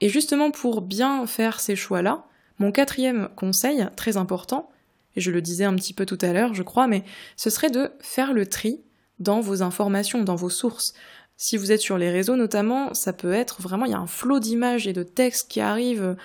Et 0.00 0.08
justement 0.08 0.50
pour 0.50 0.82
bien 0.82 1.24
faire 1.26 1.60
ces 1.60 1.76
choix-là, 1.76 2.26
mon 2.58 2.72
quatrième 2.72 3.28
conseil, 3.36 3.86
très 3.96 4.16
important, 4.16 4.70
et 5.14 5.20
je 5.20 5.30
le 5.30 5.40
disais 5.40 5.64
un 5.64 5.74
petit 5.74 5.94
peu 5.94 6.04
tout 6.04 6.18
à 6.20 6.32
l'heure, 6.32 6.54
je 6.54 6.62
crois, 6.62 6.86
mais 6.86 7.04
ce 7.36 7.50
serait 7.50 7.70
de 7.70 7.90
faire 8.00 8.32
le 8.32 8.46
tri 8.46 8.80
dans 9.18 9.40
vos 9.40 9.62
informations, 9.62 10.22
dans 10.22 10.36
vos 10.36 10.50
sources. 10.50 10.94
Si 11.36 11.56
vous 11.56 11.70
êtes 11.70 11.80
sur 11.80 11.98
les 11.98 12.10
réseaux 12.10 12.36
notamment, 12.36 12.94
ça 12.94 13.12
peut 13.12 13.32
être 13.32 13.60
vraiment, 13.60 13.84
il 13.84 13.92
y 13.92 13.94
a 13.94 13.98
un 13.98 14.06
flot 14.06 14.40
d'images 14.40 14.86
et 14.86 14.92
de 14.92 15.02
textes 15.02 15.50
qui 15.50 15.60
arrivent. 15.60 16.16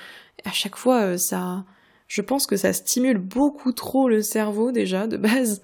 À 0.46 0.52
chaque 0.52 0.78
fois, 0.78 1.02
euh, 1.02 1.18
ça, 1.18 1.66
je 2.08 2.22
pense 2.22 2.48
que 2.48 2.56
ça 2.56 2.72
stimule 2.72 3.18
beaucoup 3.18 3.74
trop 3.74 4.08
le 4.08 4.22
cerveau 4.22 4.72
déjà 4.72 5.08
de 5.08 5.18
base. 5.18 5.62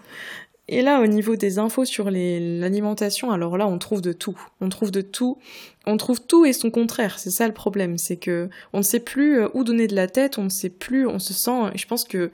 Et 0.70 0.82
là, 0.82 1.00
au 1.00 1.08
niveau 1.08 1.38
des 1.38 1.60
infos 1.60 1.86
sur 1.86 2.12
l'alimentation, 2.12 3.32
alors 3.32 3.58
là, 3.58 3.68
on 3.68 3.78
trouve 3.78 4.02
de 4.02 4.12
tout. 4.12 4.38
On 4.60 4.68
trouve 4.68 4.92
de 4.92 5.00
tout. 5.00 5.38
On 5.86 5.96
trouve 5.96 6.22
tout 6.22 6.44
et 6.44 6.52
son 6.52 6.70
contraire. 6.70 7.20
C'est 7.20 7.30
ça 7.30 7.48
le 7.48 7.54
problème. 7.54 7.98
C'est 7.98 8.18
que 8.18 8.50
on 8.74 8.80
ne 8.80 8.84
sait 8.84 9.00
plus 9.00 9.40
euh, 9.40 9.48
où 9.54 9.64
donner 9.64 9.88
de 9.88 9.96
la 9.96 10.08
tête. 10.08 10.38
On 10.38 10.44
ne 10.44 10.50
sait 10.50 10.70
plus. 10.70 11.08
On 11.08 11.20
se 11.20 11.34
sent. 11.34 11.72
Je 11.76 11.86
pense 11.86 12.04
que 12.04 12.32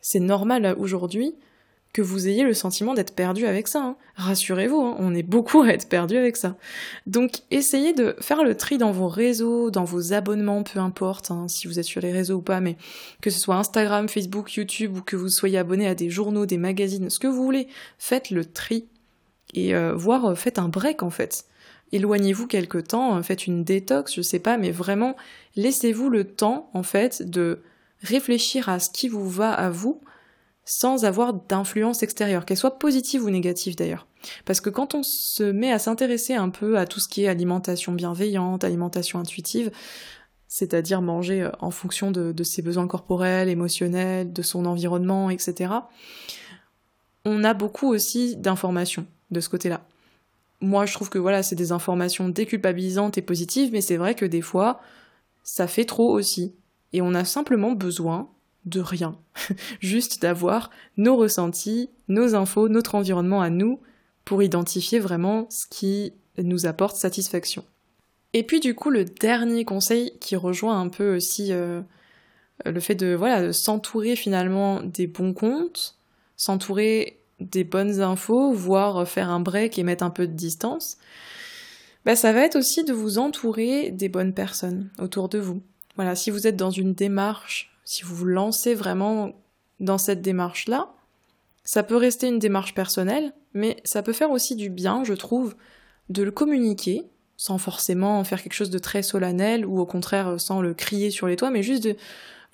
c'est 0.00 0.18
normal 0.18 0.74
aujourd'hui 0.80 1.36
que 1.96 2.02
vous 2.02 2.28
ayez 2.28 2.42
le 2.42 2.52
sentiment 2.52 2.92
d'être 2.92 3.14
perdu 3.14 3.46
avec 3.46 3.68
ça. 3.68 3.82
Hein. 3.82 3.96
Rassurez-vous, 4.16 4.82
hein, 4.82 4.96
on 4.98 5.14
est 5.14 5.22
beaucoup 5.22 5.62
à 5.62 5.68
être 5.68 5.88
perdu 5.88 6.18
avec 6.18 6.36
ça. 6.36 6.54
Donc 7.06 7.38
essayez 7.50 7.94
de 7.94 8.14
faire 8.20 8.44
le 8.44 8.54
tri 8.54 8.76
dans 8.76 8.92
vos 8.92 9.08
réseaux, 9.08 9.70
dans 9.70 9.84
vos 9.84 10.12
abonnements, 10.12 10.62
peu 10.62 10.78
importe 10.78 11.30
hein, 11.30 11.48
si 11.48 11.66
vous 11.66 11.78
êtes 11.78 11.86
sur 11.86 12.02
les 12.02 12.12
réseaux 12.12 12.34
ou 12.34 12.42
pas, 12.42 12.60
mais 12.60 12.76
que 13.22 13.30
ce 13.30 13.40
soit 13.40 13.54
Instagram, 13.54 14.10
Facebook, 14.10 14.52
YouTube 14.52 14.98
ou 14.98 15.00
que 15.00 15.16
vous 15.16 15.30
soyez 15.30 15.56
abonné 15.56 15.88
à 15.88 15.94
des 15.94 16.10
journaux, 16.10 16.44
des 16.44 16.58
magazines, 16.58 17.08
ce 17.08 17.18
que 17.18 17.28
vous 17.28 17.42
voulez, 17.42 17.66
faites 17.96 18.28
le 18.28 18.44
tri 18.44 18.84
et 19.54 19.74
euh, 19.74 19.94
voire 19.94 20.26
euh, 20.26 20.34
faites 20.34 20.58
un 20.58 20.68
break 20.68 21.02
en 21.02 21.08
fait. 21.08 21.46
Éloignez-vous 21.92 22.46
quelque 22.46 22.76
temps, 22.76 23.16
euh, 23.16 23.22
faites 23.22 23.46
une 23.46 23.64
détox, 23.64 24.14
je 24.14 24.20
sais 24.20 24.38
pas, 24.38 24.58
mais 24.58 24.70
vraiment 24.70 25.16
laissez-vous 25.54 26.10
le 26.10 26.24
temps 26.24 26.68
en 26.74 26.82
fait 26.82 27.22
de 27.22 27.62
réfléchir 28.02 28.68
à 28.68 28.80
ce 28.80 28.90
qui 28.90 29.08
vous 29.08 29.26
va 29.26 29.50
à 29.50 29.70
vous 29.70 30.02
sans 30.66 31.04
avoir 31.04 31.32
d'influence 31.32 32.02
extérieure, 32.02 32.44
qu'elle 32.44 32.56
soit 32.56 32.78
positive 32.78 33.24
ou 33.24 33.30
négative 33.30 33.76
d'ailleurs. 33.76 34.06
Parce 34.44 34.60
que 34.60 34.68
quand 34.68 34.94
on 34.94 35.04
se 35.04 35.44
met 35.44 35.70
à 35.70 35.78
s'intéresser 35.78 36.34
un 36.34 36.50
peu 36.50 36.76
à 36.76 36.86
tout 36.86 36.98
ce 36.98 37.08
qui 37.08 37.22
est 37.22 37.28
alimentation 37.28 37.92
bienveillante, 37.92 38.64
alimentation 38.64 39.20
intuitive, 39.20 39.70
c'est-à-dire 40.48 41.00
manger 41.00 41.42
euh, 41.42 41.50
en 41.60 41.70
fonction 41.70 42.10
de, 42.10 42.32
de, 42.32 42.44
ses 42.44 42.62
besoins 42.62 42.88
corporels, 42.88 43.48
émotionnels, 43.48 44.32
de 44.32 44.42
son 44.42 44.66
environnement, 44.66 45.30
etc. 45.30 45.72
On 47.24 47.44
a 47.44 47.54
beaucoup 47.54 47.88
aussi 47.88 48.36
d'informations 48.36 49.06
de 49.30 49.40
ce 49.40 49.48
côté-là. 49.48 49.86
Moi, 50.60 50.84
je 50.86 50.94
trouve 50.94 51.10
que 51.10 51.18
voilà, 51.18 51.42
c'est 51.42 51.56
des 51.56 51.70
informations 51.70 52.28
déculpabilisantes 52.28 53.18
et 53.18 53.22
positives, 53.22 53.70
mais 53.72 53.80
c'est 53.80 53.96
vrai 53.96 54.14
que 54.14 54.24
des 54.24 54.40
fois, 54.40 54.80
ça 55.44 55.68
fait 55.68 55.84
trop 55.84 56.10
aussi. 56.10 56.56
Et 56.92 57.02
on 57.02 57.14
a 57.14 57.24
simplement 57.24 57.72
besoin 57.72 58.30
de 58.66 58.80
rien. 58.80 59.16
Juste 59.80 60.20
d'avoir 60.20 60.70
nos 60.96 61.16
ressentis, 61.16 61.90
nos 62.08 62.34
infos, 62.34 62.68
notre 62.68 62.94
environnement 62.94 63.40
à 63.40 63.50
nous 63.50 63.80
pour 64.24 64.42
identifier 64.42 64.98
vraiment 64.98 65.46
ce 65.50 65.66
qui 65.66 66.12
nous 66.36 66.66
apporte 66.66 66.96
satisfaction. 66.96 67.64
Et 68.32 68.42
puis 68.42 68.60
du 68.60 68.74
coup, 68.74 68.90
le 68.90 69.04
dernier 69.04 69.64
conseil 69.64 70.12
qui 70.20 70.36
rejoint 70.36 70.78
un 70.78 70.88
peu 70.88 71.16
aussi 71.16 71.52
euh, 71.52 71.80
le 72.64 72.80
fait 72.80 72.94
de 72.94 73.14
voilà 73.14 73.52
s'entourer 73.52 74.16
finalement 74.16 74.82
des 74.82 75.06
bons 75.06 75.32
comptes, 75.32 75.96
s'entourer 76.36 77.20
des 77.40 77.64
bonnes 77.64 78.00
infos, 78.00 78.52
voire 78.52 79.06
faire 79.06 79.30
un 79.30 79.40
break 79.40 79.78
et 79.78 79.82
mettre 79.82 80.04
un 80.04 80.10
peu 80.10 80.26
de 80.26 80.32
distance, 80.32 80.98
bah, 82.04 82.16
ça 82.16 82.32
va 82.32 82.40
être 82.40 82.56
aussi 82.56 82.84
de 82.84 82.92
vous 82.92 83.18
entourer 83.18 83.90
des 83.90 84.08
bonnes 84.08 84.32
personnes 84.32 84.90
autour 84.98 85.28
de 85.28 85.38
vous. 85.38 85.62
Voilà, 85.96 86.14
si 86.14 86.30
vous 86.30 86.46
êtes 86.46 86.56
dans 86.56 86.70
une 86.70 86.94
démarche, 86.94 87.75
si 87.86 88.02
vous 88.02 88.14
vous 88.14 88.26
lancez 88.26 88.74
vraiment 88.74 89.32
dans 89.80 89.96
cette 89.96 90.20
démarche-là, 90.20 90.92
ça 91.64 91.82
peut 91.82 91.96
rester 91.96 92.28
une 92.28 92.38
démarche 92.38 92.74
personnelle, 92.74 93.32
mais 93.54 93.78
ça 93.84 94.02
peut 94.02 94.12
faire 94.12 94.30
aussi 94.30 94.56
du 94.56 94.68
bien, 94.68 95.04
je 95.04 95.14
trouve, 95.14 95.56
de 96.10 96.22
le 96.22 96.30
communiquer, 96.30 97.04
sans 97.36 97.58
forcément 97.58 98.22
faire 98.24 98.42
quelque 98.42 98.54
chose 98.54 98.70
de 98.70 98.78
très 98.78 99.02
solennel, 99.02 99.64
ou 99.64 99.78
au 99.80 99.86
contraire 99.86 100.38
sans 100.40 100.60
le 100.60 100.74
crier 100.74 101.10
sur 101.10 101.26
les 101.26 101.36
toits, 101.36 101.50
mais 101.50 101.62
juste 101.62 101.84
de, 101.84 101.96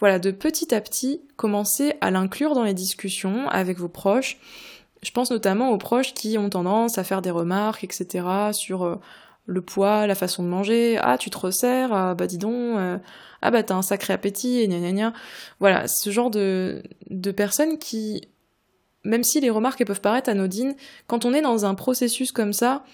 voilà, 0.00 0.18
de 0.18 0.30
petit 0.30 0.74
à 0.74 0.80
petit 0.80 1.22
commencer 1.36 1.94
à 2.00 2.10
l'inclure 2.10 2.54
dans 2.54 2.64
les 2.64 2.74
discussions 2.74 3.48
avec 3.48 3.78
vos 3.78 3.88
proches. 3.88 4.38
Je 5.02 5.10
pense 5.10 5.30
notamment 5.30 5.70
aux 5.70 5.78
proches 5.78 6.14
qui 6.14 6.36
ont 6.38 6.50
tendance 6.50 6.98
à 6.98 7.04
faire 7.04 7.22
des 7.22 7.30
remarques, 7.30 7.84
etc., 7.84 8.26
sur 8.52 8.84
euh, 8.84 8.96
le 9.46 9.60
poids, 9.60 10.06
la 10.06 10.14
façon 10.14 10.42
de 10.42 10.48
manger. 10.48 10.98
Ah, 11.00 11.18
tu 11.18 11.30
te 11.30 11.38
resserres, 11.38 11.92
ah, 11.92 12.14
bah 12.14 12.26
dis 12.26 12.38
donc, 12.38 12.78
euh, 12.78 12.98
ah 13.42 13.50
bah 13.50 13.62
t'as 13.62 13.74
un 13.74 13.82
sacré 13.82 14.12
appétit, 14.12 14.60
et 14.60 14.68
gna 14.68 14.78
gna 14.78 14.92
gna. 14.92 15.12
Voilà, 15.60 15.88
ce 15.88 16.10
genre 16.10 16.30
de, 16.30 16.82
personnes 17.36 17.78
qui, 17.78 18.28
même 19.04 19.24
si 19.24 19.40
les 19.40 19.50
remarques 19.50 19.84
peuvent 19.84 20.00
paraître 20.00 20.30
anodines, 20.30 20.74
quand 21.06 21.24
on 21.24 21.34
est 21.34 21.42
dans 21.42 21.64
un 21.66 21.74
processus 21.74 22.32
comme 22.32 22.52
ça, 22.52 22.84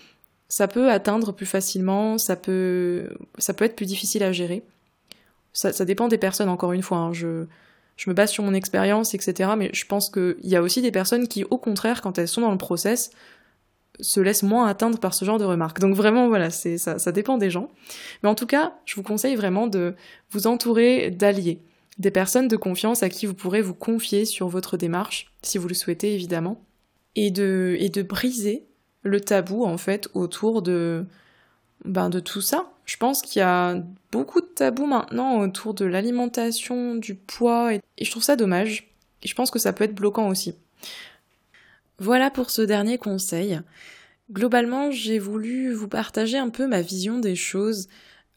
ça 0.49 0.67
peut 0.67 0.91
atteindre 0.91 1.33
plus 1.33 1.47
facilement, 1.47 2.17
ça 2.19 2.37
peut, 2.37 3.11
ça 3.39 3.53
peut 3.53 3.65
être 3.65 3.77
plus 3.77 3.87
difficile 3.87 4.23
à 4.23 4.33
gérer. 4.33 4.63
Ça, 5.53 5.73
ça 5.73 5.85
dépend 5.85 6.09
des 6.09 6.19
personnes, 6.19 6.49
encore 6.49 6.73
une 6.73 6.83
fois. 6.83 6.99
Hein. 6.99 7.13
Je, 7.13 7.45
je 7.97 8.09
me 8.09 8.15
base 8.15 8.31
sur 8.31 8.45
mon 8.45 8.55
expérience, 8.55 9.13
etc. 9.13 9.51
Mais 9.59 9.71
je 9.75 9.85
pense 9.85 10.09
qu'il 10.09 10.37
y 10.45 10.57
a 10.57 10.63
aussi 10.63 10.81
des 10.81 10.93
personnes 10.93 11.29
qui, 11.29 11.45
au 11.45 11.59
contraire, 11.59 12.01
quand 12.01 12.17
elles 12.17 12.29
sont 12.29 12.41
dans 12.41 12.53
le 12.53 12.59
process, 12.59 13.11
se 14.01 14.21
laissent 14.21 14.43
moins 14.43 14.67
atteindre 14.67 14.99
par 14.99 15.15
ce 15.15 15.25
genre 15.25 15.39
de 15.39 15.45
remarques. 15.45 15.81
Donc 15.81 15.95
vraiment, 15.95 16.29
voilà, 16.29 16.51
c'est 16.51 16.79
ça, 16.79 16.99
ça 16.99 17.13
dépend 17.13 17.39
des 17.39 17.51
gens. 17.51 17.71
Mais 18.23 18.29
en 18.29 18.35
tout 18.35 18.47
cas, 18.47 18.75
je 18.85 18.95
vous 18.95 19.03
conseille 19.03 19.37
vraiment 19.37 19.67
de 19.67 19.95
vous 20.31 20.47
entourer 20.47 21.11
d'alliés, 21.11 21.61
des 21.99 22.11
personnes 22.11 22.49
de 22.49 22.57
confiance 22.57 23.03
à 23.03 23.09
qui 23.09 23.27
vous 23.27 23.35
pourrez 23.35 23.61
vous 23.61 23.75
confier 23.75 24.25
sur 24.25 24.49
votre 24.49 24.77
démarche, 24.77 25.33
si 25.43 25.59
vous 25.59 25.69
le 25.69 25.75
souhaitez 25.75 26.15
évidemment, 26.15 26.65
et 27.17 27.31
de, 27.31 27.77
et 27.79 27.89
de 27.89 28.03
briser 28.03 28.67
le 29.03 29.21
tabou 29.21 29.65
en 29.65 29.79
fait 29.79 30.09
autour 30.15 30.63
de, 30.63 31.07
ben, 31.85 32.11
de 32.11 32.21
tout 32.21 32.41
ça. 32.41 32.71
Je 32.85 32.97
pense 32.97 33.23
qu'il 33.23 33.41
y 33.41 33.43
a 33.43 33.83
beaucoup 34.13 34.41
de 34.41 34.47
tabous 34.47 34.87
maintenant 34.87 35.41
autour 35.41 35.75
de 35.75 35.85
l'alimentation, 35.85 36.95
du 36.95 37.15
poids, 37.15 37.75
et, 37.75 37.81
je 38.01 38.11
trouve 38.11 38.23
ça 38.23 38.37
dommage. 38.37 38.91
Et 39.23 39.29
je 39.29 39.35
pense 39.35 39.51
que 39.51 39.59
ça 39.59 39.73
peut 39.73 39.85
être 39.85 39.95
bloquant 39.95 40.29
aussi. 40.29 40.55
Voilà 41.99 42.31
pour 42.31 42.51
ce 42.51 42.63
dernier 42.63 42.99
conseil. 42.99 43.61
Globalement, 44.31 44.91
j'ai 44.91 45.19
voulu 45.19 45.73
vous 45.73 45.89
partager 45.89 46.39
un 46.39 46.51
peu 46.51 46.67
ma 46.67 46.83
vision 46.83 47.19
des 47.19 47.35
choses 47.35 47.89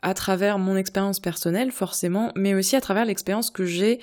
à 0.01 0.13
travers 0.13 0.57
mon 0.57 0.75
expérience 0.75 1.19
personnelle 1.19 1.71
forcément, 1.71 2.31
mais 2.35 2.55
aussi 2.55 2.75
à 2.75 2.81
travers 2.81 3.05
l'expérience 3.05 3.51
que 3.51 3.65
j'ai 3.65 3.99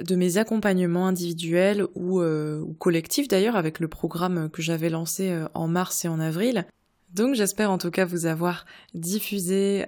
de 0.00 0.16
mes 0.16 0.38
accompagnements 0.38 1.06
individuels 1.06 1.86
ou, 1.94 2.20
euh, 2.20 2.64
collectifs 2.78 3.28
d'ailleurs 3.28 3.56
avec 3.56 3.78
le 3.78 3.88
programme 3.88 4.48
que 4.50 4.62
j'avais 4.62 4.88
lancé 4.88 5.30
euh, 5.30 5.46
en 5.52 5.68
mars 5.68 6.04
et 6.04 6.08
en 6.08 6.20
avril. 6.20 6.64
Donc 7.12 7.34
j'espère 7.34 7.70
en 7.70 7.76
tout 7.76 7.90
cas 7.90 8.06
vous 8.06 8.24
avoir 8.24 8.64
diffusé 8.94 9.84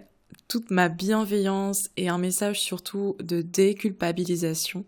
toute 0.49 0.71
ma 0.71 0.89
bienveillance 0.89 1.91
et 1.97 2.09
un 2.09 2.19
message 2.19 2.61
surtout 2.61 3.17
de 3.23 3.43
déculpabilisation. 3.43 4.85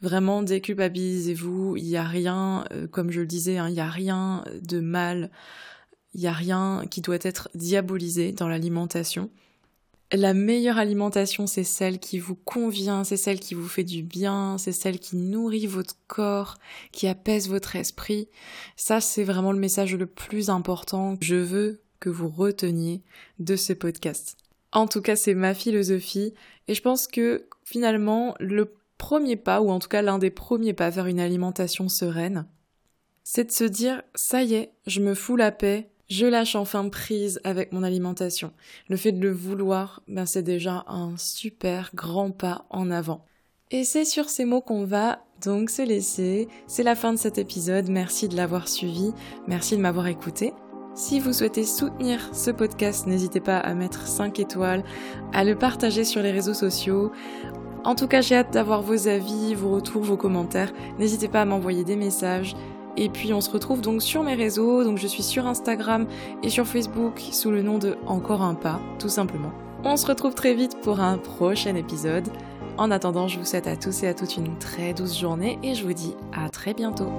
Vraiment 0.00 0.42
déculpabilisez-vous, 0.42 1.76
il 1.76 1.84
n'y 1.84 1.96
a 1.96 2.04
rien, 2.04 2.64
euh, 2.72 2.86
comme 2.86 3.10
je 3.10 3.20
le 3.20 3.26
disais, 3.26 3.58
hein, 3.58 3.68
il 3.68 3.74
n'y 3.74 3.80
a 3.80 3.88
rien 3.88 4.44
de 4.62 4.80
mal, 4.80 5.30
il 6.14 6.20
n'y 6.20 6.26
a 6.26 6.32
rien 6.32 6.84
qui 6.90 7.00
doit 7.00 7.18
être 7.22 7.48
diabolisé 7.54 8.32
dans 8.32 8.48
l'alimentation. 8.48 9.30
La 10.12 10.34
meilleure 10.34 10.78
alimentation, 10.78 11.48
c'est 11.48 11.64
celle 11.64 11.98
qui 11.98 12.20
vous 12.20 12.36
convient, 12.36 13.02
c'est 13.02 13.16
celle 13.16 13.40
qui 13.40 13.54
vous 13.54 13.66
fait 13.66 13.82
du 13.82 14.04
bien, 14.04 14.56
c'est 14.56 14.70
celle 14.70 15.00
qui 15.00 15.16
nourrit 15.16 15.66
votre 15.66 15.96
corps, 16.06 16.58
qui 16.92 17.08
apaise 17.08 17.48
votre 17.48 17.74
esprit. 17.74 18.28
Ça, 18.76 19.00
c'est 19.00 19.24
vraiment 19.24 19.50
le 19.50 19.58
message 19.58 19.96
le 19.96 20.06
plus 20.06 20.48
important 20.48 21.16
que 21.16 21.24
je 21.24 21.34
veux 21.34 21.80
que 21.98 22.08
vous 22.08 22.28
reteniez 22.28 23.02
de 23.40 23.56
ce 23.56 23.72
podcast. 23.72 24.36
En 24.76 24.86
tout 24.86 25.00
cas, 25.00 25.16
c'est 25.16 25.32
ma 25.32 25.54
philosophie 25.54 26.34
et 26.68 26.74
je 26.74 26.82
pense 26.82 27.06
que 27.06 27.46
finalement, 27.64 28.34
le 28.38 28.74
premier 28.98 29.36
pas, 29.36 29.62
ou 29.62 29.70
en 29.70 29.78
tout 29.78 29.88
cas 29.88 30.02
l'un 30.02 30.18
des 30.18 30.28
premiers 30.28 30.74
pas 30.74 30.90
vers 30.90 31.06
une 31.06 31.18
alimentation 31.18 31.88
sereine, 31.88 32.46
c'est 33.24 33.44
de 33.44 33.52
se 33.52 33.64
dire, 33.64 34.02
ça 34.14 34.42
y 34.42 34.52
est, 34.52 34.72
je 34.86 35.00
me 35.00 35.14
fous 35.14 35.36
la 35.36 35.50
paix, 35.50 35.88
je 36.10 36.26
lâche 36.26 36.56
enfin 36.56 36.86
prise 36.90 37.40
avec 37.42 37.72
mon 37.72 37.82
alimentation. 37.82 38.52
Le 38.90 38.98
fait 38.98 39.12
de 39.12 39.20
le 39.22 39.32
vouloir, 39.32 40.02
ben 40.08 40.26
c'est 40.26 40.42
déjà 40.42 40.84
un 40.88 41.16
super 41.16 41.90
grand 41.94 42.30
pas 42.30 42.66
en 42.68 42.90
avant. 42.90 43.24
Et 43.70 43.82
c'est 43.82 44.04
sur 44.04 44.28
ces 44.28 44.44
mots 44.44 44.60
qu'on 44.60 44.84
va 44.84 45.24
donc 45.42 45.70
se 45.70 45.80
laisser. 45.80 46.48
C'est 46.66 46.82
la 46.82 46.96
fin 46.96 47.14
de 47.14 47.18
cet 47.18 47.38
épisode. 47.38 47.88
Merci 47.88 48.28
de 48.28 48.36
l'avoir 48.36 48.68
suivi. 48.68 49.14
Merci 49.48 49.74
de 49.78 49.80
m'avoir 49.80 50.06
écouté. 50.06 50.52
Si 50.96 51.20
vous 51.20 51.34
souhaitez 51.34 51.64
soutenir 51.64 52.30
ce 52.32 52.50
podcast, 52.50 53.06
n'hésitez 53.06 53.40
pas 53.40 53.58
à 53.58 53.74
mettre 53.74 54.06
5 54.06 54.40
étoiles, 54.40 54.82
à 55.34 55.44
le 55.44 55.54
partager 55.54 56.04
sur 56.04 56.22
les 56.22 56.30
réseaux 56.30 56.54
sociaux. 56.54 57.12
En 57.84 57.94
tout 57.94 58.08
cas, 58.08 58.22
j'ai 58.22 58.34
hâte 58.34 58.54
d'avoir 58.54 58.80
vos 58.80 59.06
avis, 59.06 59.54
vos 59.54 59.72
retours, 59.72 60.02
vos 60.02 60.16
commentaires. 60.16 60.72
N'hésitez 60.98 61.28
pas 61.28 61.42
à 61.42 61.44
m'envoyer 61.44 61.84
des 61.84 61.96
messages. 61.96 62.56
Et 62.96 63.10
puis 63.10 63.34
on 63.34 63.42
se 63.42 63.50
retrouve 63.50 63.82
donc 63.82 64.00
sur 64.00 64.22
mes 64.22 64.34
réseaux, 64.34 64.84
donc 64.84 64.96
je 64.96 65.06
suis 65.06 65.22
sur 65.22 65.46
Instagram 65.46 66.06
et 66.42 66.48
sur 66.48 66.66
Facebook 66.66 67.20
sous 67.30 67.50
le 67.50 67.60
nom 67.60 67.76
de 67.76 67.98
Encore 68.06 68.40
un 68.40 68.54
pas, 68.54 68.80
tout 68.98 69.10
simplement. 69.10 69.52
On 69.84 69.98
se 69.98 70.06
retrouve 70.06 70.34
très 70.34 70.54
vite 70.54 70.80
pour 70.80 71.00
un 71.00 71.18
prochain 71.18 71.74
épisode. 71.74 72.26
En 72.78 72.90
attendant, 72.90 73.28
je 73.28 73.38
vous 73.38 73.44
souhaite 73.44 73.66
à 73.66 73.76
tous 73.76 74.02
et 74.02 74.08
à 74.08 74.14
toutes 74.14 74.38
une 74.38 74.56
très 74.58 74.94
douce 74.94 75.18
journée 75.18 75.58
et 75.62 75.74
je 75.74 75.84
vous 75.84 75.92
dis 75.92 76.14
à 76.32 76.48
très 76.48 76.72
bientôt. 76.72 77.10